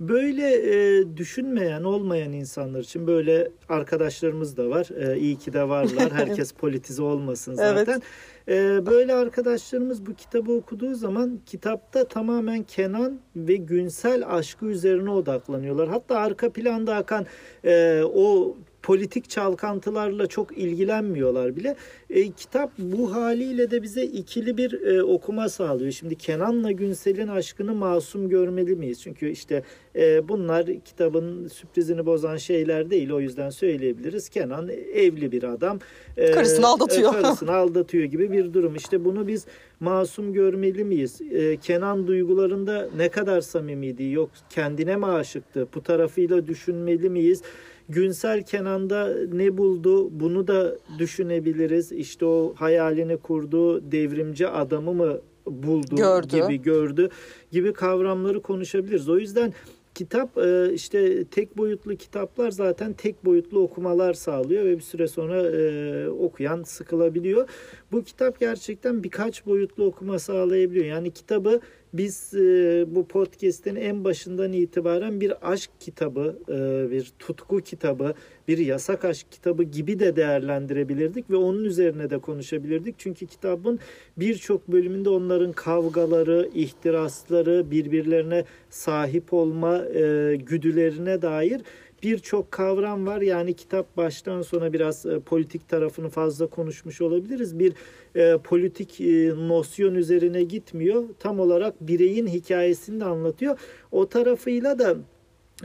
Böyle 0.00 0.52
e, 0.52 1.04
düşünmeyen, 1.16 1.82
olmayan 1.82 2.32
insanlar 2.32 2.80
için 2.80 3.06
böyle 3.06 3.50
arkadaşlarımız 3.68 4.56
da 4.56 4.70
var. 4.70 4.88
E, 4.96 5.18
iyi 5.18 5.38
ki 5.38 5.52
de 5.52 5.68
varlar. 5.68 6.12
Herkes 6.12 6.52
politize 6.52 7.02
olmasın 7.02 7.54
zaten. 7.54 8.02
Evet. 8.48 8.78
E, 8.80 8.86
böyle 8.86 9.14
arkadaşlarımız 9.14 10.06
bu 10.06 10.14
kitabı 10.14 10.52
okuduğu 10.52 10.94
zaman 10.94 11.40
kitapta 11.46 12.08
tamamen 12.08 12.62
Kenan 12.62 13.18
ve 13.36 13.56
Günsel 13.56 14.36
aşkı 14.36 14.66
üzerine 14.66 15.10
odaklanıyorlar. 15.10 15.88
Hatta 15.88 16.18
arka 16.18 16.52
planda 16.52 16.94
akan 16.94 17.26
e, 17.64 18.02
o 18.04 18.56
politik 18.86 19.30
çalkantılarla 19.30 20.26
çok 20.26 20.58
ilgilenmiyorlar 20.58 21.56
bile. 21.56 21.76
E, 22.10 22.30
kitap 22.30 22.70
bu 22.78 23.14
haliyle 23.14 23.70
de 23.70 23.82
bize 23.82 24.02
ikili 24.02 24.56
bir 24.56 24.82
e, 24.82 25.02
okuma 25.02 25.48
sağlıyor. 25.48 25.92
Şimdi 25.92 26.14
Kenan'la 26.14 26.72
Günsel'in 26.72 27.28
aşkını 27.28 27.74
masum 27.74 28.28
görmeli 28.28 28.76
miyiz? 28.76 29.02
Çünkü 29.02 29.30
işte 29.30 29.62
e, 29.96 30.28
bunlar 30.28 30.66
kitabın 30.84 31.48
sürprizini 31.48 32.06
bozan 32.06 32.36
şeyler 32.36 32.90
değil. 32.90 33.10
O 33.10 33.20
yüzden 33.20 33.50
söyleyebiliriz. 33.50 34.28
Kenan 34.28 34.68
evli 34.94 35.32
bir 35.32 35.42
adam. 35.42 35.78
E, 36.16 36.30
karısını 36.30 36.66
aldatıyor. 36.66 37.14
E, 37.14 37.22
karısını 37.22 37.52
aldatıyor 37.52 38.04
gibi 38.04 38.32
bir 38.32 38.52
durum. 38.52 38.76
İşte 38.76 39.04
bunu 39.04 39.26
biz 39.26 39.46
masum 39.80 40.32
görmeli 40.32 40.84
miyiz? 40.84 41.20
E, 41.30 41.56
Kenan 41.56 42.06
duygularında 42.06 42.88
ne 42.96 43.08
kadar 43.08 43.40
samimiydi? 43.40 44.04
Yok 44.04 44.30
kendine 44.50 44.96
mi 44.96 45.06
aşıktı? 45.06 45.68
Bu 45.74 45.82
tarafıyla 45.82 46.46
düşünmeli 46.46 47.10
miyiz? 47.10 47.42
Günsel 47.88 48.42
Kenan'da 48.42 49.14
ne 49.32 49.58
buldu 49.58 50.20
bunu 50.20 50.46
da 50.46 50.76
düşünebiliriz. 50.98 51.92
İşte 51.92 52.24
o 52.24 52.54
hayalini 52.56 53.16
kurduğu 53.16 53.92
devrimci 53.92 54.48
adamı 54.48 54.94
mı 54.94 55.20
buldu 55.46 55.96
gördü. 55.96 56.26
gibi 56.36 56.62
gördü 56.62 57.08
gibi 57.52 57.72
kavramları 57.72 58.42
konuşabiliriz. 58.42 59.08
O 59.08 59.18
yüzden 59.18 59.52
kitap 59.94 60.38
e, 60.38 60.72
işte 60.72 61.24
tek 61.24 61.56
boyutlu 61.56 61.96
kitaplar 61.96 62.50
zaten 62.50 62.92
tek 62.92 63.24
boyutlu 63.24 63.60
okumalar 63.60 64.12
sağlıyor 64.12 64.64
ve 64.64 64.76
bir 64.76 64.82
süre 64.82 65.08
sonra 65.08 65.42
e, 65.42 66.08
okuyan 66.08 66.62
sıkılabiliyor. 66.62 67.48
Bu 67.92 68.04
kitap 68.04 68.40
gerçekten 68.40 69.02
birkaç 69.02 69.46
boyutlu 69.46 69.84
okuma 69.84 70.18
sağlayabiliyor. 70.18 70.84
Yani 70.84 71.10
kitabı 71.10 71.60
biz 71.98 72.34
e, 72.34 72.84
bu 72.88 73.08
podcast'in 73.08 73.76
en 73.76 74.04
başından 74.04 74.52
itibaren 74.52 75.20
bir 75.20 75.52
aşk 75.52 75.70
kitabı, 75.80 76.38
e, 76.48 76.90
bir 76.90 77.12
tutku 77.18 77.60
kitabı, 77.60 78.14
bir 78.48 78.58
yasak 78.58 79.04
aşk 79.04 79.26
kitabı 79.32 79.62
gibi 79.62 79.98
de 79.98 80.16
değerlendirebilirdik 80.16 81.30
ve 81.30 81.36
onun 81.36 81.64
üzerine 81.64 82.10
de 82.10 82.18
konuşabilirdik. 82.18 82.94
Çünkü 82.98 83.26
kitabın 83.26 83.78
birçok 84.16 84.68
bölümünde 84.68 85.08
onların 85.08 85.52
kavgaları, 85.52 86.50
ihtirasları, 86.54 87.70
birbirlerine 87.70 88.44
sahip 88.70 89.32
olma 89.32 89.78
e, 89.78 90.36
güdülerine 90.36 91.22
dair 91.22 91.60
birçok 92.02 92.52
kavram 92.52 93.06
var. 93.06 93.20
Yani 93.20 93.54
kitap 93.54 93.96
baştan 93.96 94.42
sona 94.42 94.72
biraz 94.72 95.06
e, 95.06 95.20
politik 95.20 95.68
tarafını 95.68 96.08
fazla 96.08 96.46
konuşmuş 96.46 97.00
olabiliriz. 97.00 97.58
Bir 97.58 97.72
e, 98.14 98.38
politik 98.38 99.00
e, 99.00 99.28
nosyon 99.48 99.94
üzerine 99.94 100.42
gitmiyor. 100.42 101.04
Tam 101.18 101.40
olarak 101.40 101.74
bireyin 101.80 102.26
hikayesini 102.26 103.00
de 103.00 103.04
anlatıyor. 103.04 103.58
O 103.92 104.08
tarafıyla 104.08 104.78
da 104.78 104.96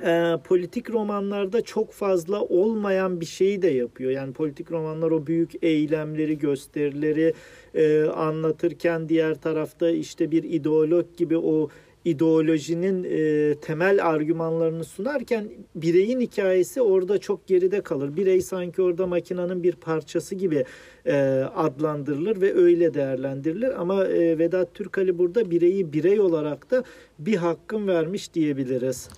e, 0.04 0.38
politik 0.44 0.90
romanlarda 0.90 1.62
çok 1.62 1.92
fazla 1.92 2.42
olmayan 2.42 3.22
bir 3.22 3.26
şeyi 3.26 3.62
de 3.62 3.68
yapıyor. 3.68 4.12
Yani 4.12 4.34
politik 4.34 4.72
romanlar 4.72 5.12
o 5.12 5.28
büyük 5.28 5.64
eylemleri, 5.64 6.38
gösterileri 6.38 7.34
e, 7.74 8.04
anlatırken 8.04 9.10
diğer 9.10 9.36
tarafta 9.36 9.90
işte 9.90 10.32
bir 10.32 10.44
ideolog 10.44 11.06
gibi 11.18 11.38
o 11.38 11.70
ideolojinin 12.06 13.04
e, 13.04 13.56
temel 13.56 14.08
argümanlarını 14.08 14.84
sunarken 14.84 15.50
bireyin 15.76 16.20
hikayesi 16.20 16.82
orada 16.82 17.18
çok 17.18 17.48
geride 17.48 17.82
kalır. 17.82 18.16
Birey 18.16 18.42
sanki 18.42 18.82
orada 18.82 19.08
makinenin 19.08 19.64
bir 19.64 19.72
parçası 19.72 20.36
gibi 20.36 20.66
e, 21.06 21.14
adlandırılır 21.56 22.42
ve 22.42 22.54
öyle 22.54 22.94
değerlendirilir. 22.94 23.82
Ama 23.82 24.06
e, 24.06 24.40
Vedat 24.40 24.74
Türkali 24.74 25.18
burada 25.18 25.52
bireyi 25.52 25.94
birey 25.94 26.20
olarak 26.20 26.72
da 26.72 26.84
bir 27.20 27.36
hakkın 27.36 27.88
vermiş 27.88 28.34
diyebiliriz. 28.34 29.10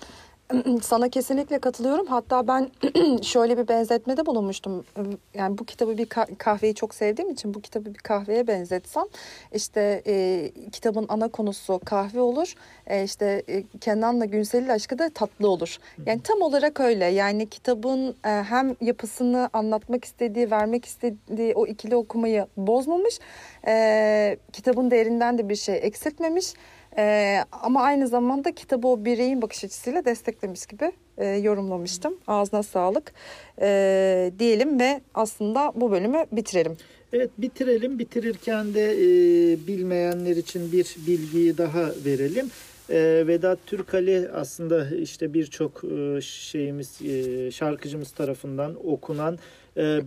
Sana 0.82 1.10
kesinlikle 1.10 1.60
katılıyorum. 1.60 2.08
Hatta 2.08 2.48
ben 2.48 2.70
şöyle 3.22 3.58
bir 3.58 3.68
benzetmede 3.68 4.26
bulunmuştum. 4.26 4.86
Yani 5.34 5.58
bu 5.58 5.66
kitabı 5.66 5.98
bir 5.98 6.06
kahveyi 6.38 6.76
çok 6.76 6.96
sevdiğim 6.96 7.32
için 7.32 7.54
bu 7.54 7.62
kitabı 7.62 7.94
bir 7.94 8.00
kahveye 8.00 8.48
benzetsem 8.48 9.04
işte 9.54 10.02
e, 10.08 10.52
kitabın 10.72 11.06
ana 11.10 11.28
konusu 11.28 11.80
kahve 11.86 12.22
olur. 12.22 12.54
E, 12.88 13.04
işte 13.04 13.44
e, 13.50 13.64
Kenan'la 13.82 14.26
Günsel'in 14.26 14.70
aşkı 14.70 15.00
da 15.00 15.10
tatlı 15.10 15.50
olur. 15.50 15.78
Yani 16.06 16.22
tam 16.22 16.42
olarak 16.42 16.80
öyle. 16.80 17.06
Yani 17.06 17.50
kitabın 17.50 18.16
e, 18.26 18.30
hem 18.30 18.76
yapısını 18.82 19.50
anlatmak 19.54 20.06
istediği, 20.06 20.52
vermek 20.52 20.86
istediği 20.86 21.54
o 21.56 21.68
ikili 21.68 21.96
okumayı 21.96 22.48
bozmamış. 22.58 23.20
E, 23.68 24.38
kitabın 24.54 24.92
değerinden 24.92 25.38
de 25.38 25.50
bir 25.50 25.56
şey 25.56 25.80
eksiltmemiş 25.82 26.54
ee, 26.98 27.38
ama 27.52 27.82
aynı 27.82 28.08
zamanda 28.08 28.56
kitabı 28.56 28.88
o 28.88 29.06
bireyin 29.06 29.42
bakış 29.42 29.64
açısıyla 29.64 30.06
desteklemiş 30.06 30.66
gibi 30.66 30.92
e, 31.18 31.26
yorumlamıştım. 31.26 32.18
Ağzına 32.28 32.64
sağlık 32.64 33.14
e, 33.62 34.32
diyelim 34.40 34.80
ve 34.80 35.02
aslında 35.14 35.72
bu 35.76 35.92
bölümü 35.92 36.26
bitirelim. 36.32 36.78
Evet 37.14 37.30
bitirelim. 37.38 38.00
Bitirirken 38.00 38.74
de 38.74 38.92
e, 38.92 38.98
bilmeyenler 39.68 40.36
için 40.36 40.72
bir 40.72 40.96
bilgiyi 41.08 41.58
daha 41.58 41.90
verelim. 42.06 42.46
E, 42.90 43.24
Vedat 43.28 43.60
Türkali 43.66 44.30
aslında 44.34 44.96
işte 44.96 45.34
birçok 45.34 45.84
e, 45.84 46.22
şeyimiz 46.22 47.02
e, 47.02 47.52
şarkıcımız 47.52 48.12
tarafından 48.12 48.88
okunan 48.88 49.40
e, 49.78 50.00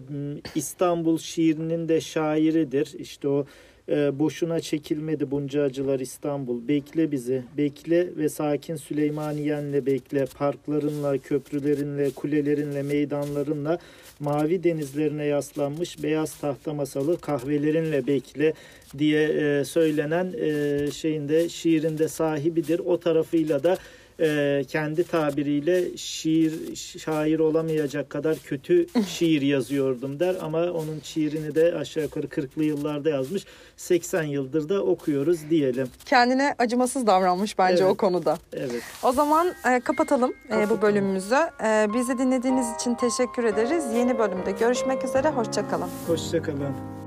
İstanbul 0.55 1.18
şiirinin 1.18 1.89
de 1.89 2.01
şairidir. 2.01 2.95
İşte 2.99 3.28
o 3.28 3.47
e, 3.89 4.18
boşuna 4.18 4.61
çekilmedi 4.61 5.30
bunca 5.30 5.62
acılar 5.62 6.01
İstanbul. 6.01 6.68
Bekle 6.68 7.12
bizi, 7.12 7.43
bekle 7.57 8.16
ve 8.16 8.28
sakin 8.28 8.76
Süleymaniyenle 8.76 9.87
bekle. 9.87 10.26
Parklarınla, 10.39 11.18
köprülerinle, 11.18 12.11
kulelerinle, 12.11 12.82
meydanlarınla, 12.82 13.78
mavi 14.20 14.64
denizlerine 14.64 15.24
yaslanmış 15.24 16.03
beyaz 16.03 16.34
tahta 16.34 16.74
masalı 16.74 17.20
kahvelerinle 17.20 18.07
bekle 18.07 18.53
diye 18.99 19.22
e, 19.22 19.64
söylenen 19.64 20.32
e, 20.39 20.91
şeyinde 20.91 21.49
şiirinde 21.49 22.09
sahibidir. 22.09 22.78
O 22.78 23.01
tarafıyla 23.01 23.62
da 23.62 23.76
e, 24.20 24.62
kendi 24.68 25.04
tabiriyle 25.04 25.96
şiir 25.96 26.76
şair 26.76 27.38
olamayacak 27.38 28.10
kadar 28.10 28.36
kötü 28.38 28.86
şiir 29.08 29.42
yazıyordum 29.42 30.20
der 30.20 30.36
ama 30.42 30.58
onun 30.58 31.00
şiirini 31.02 31.54
de 31.54 31.74
aşağı 31.74 32.04
yukarı 32.04 32.26
40'lı 32.26 32.64
yıllarda 32.64 33.10
yazmış. 33.10 33.44
80 33.76 34.22
yıldır 34.22 34.68
da 34.68 34.82
okuyoruz 34.82 35.50
diyelim. 35.50 35.88
Kendine 36.04 36.54
acımasız 36.58 37.06
davranmış 37.06 37.58
bence 37.58 37.82
evet. 37.82 37.92
o 37.92 37.96
konuda. 37.96 38.38
Evet. 38.52 38.82
O 39.02 39.12
zaman 39.12 39.54
e, 39.70 39.80
kapatalım, 39.80 40.34
e, 40.50 40.70
bu 40.70 40.82
bölümümüzü. 40.82 41.36
E, 41.64 41.86
bizi 41.94 42.18
dinlediğiniz 42.18 42.66
için 42.74 42.94
teşekkür 42.94 43.44
ederiz. 43.44 43.84
Yeni 43.94 44.18
bölümde 44.18 44.52
görüşmek 44.52 45.04
üzere. 45.04 45.28
Hoşçakalın. 45.28 45.88
Hoşçakalın. 46.06 47.05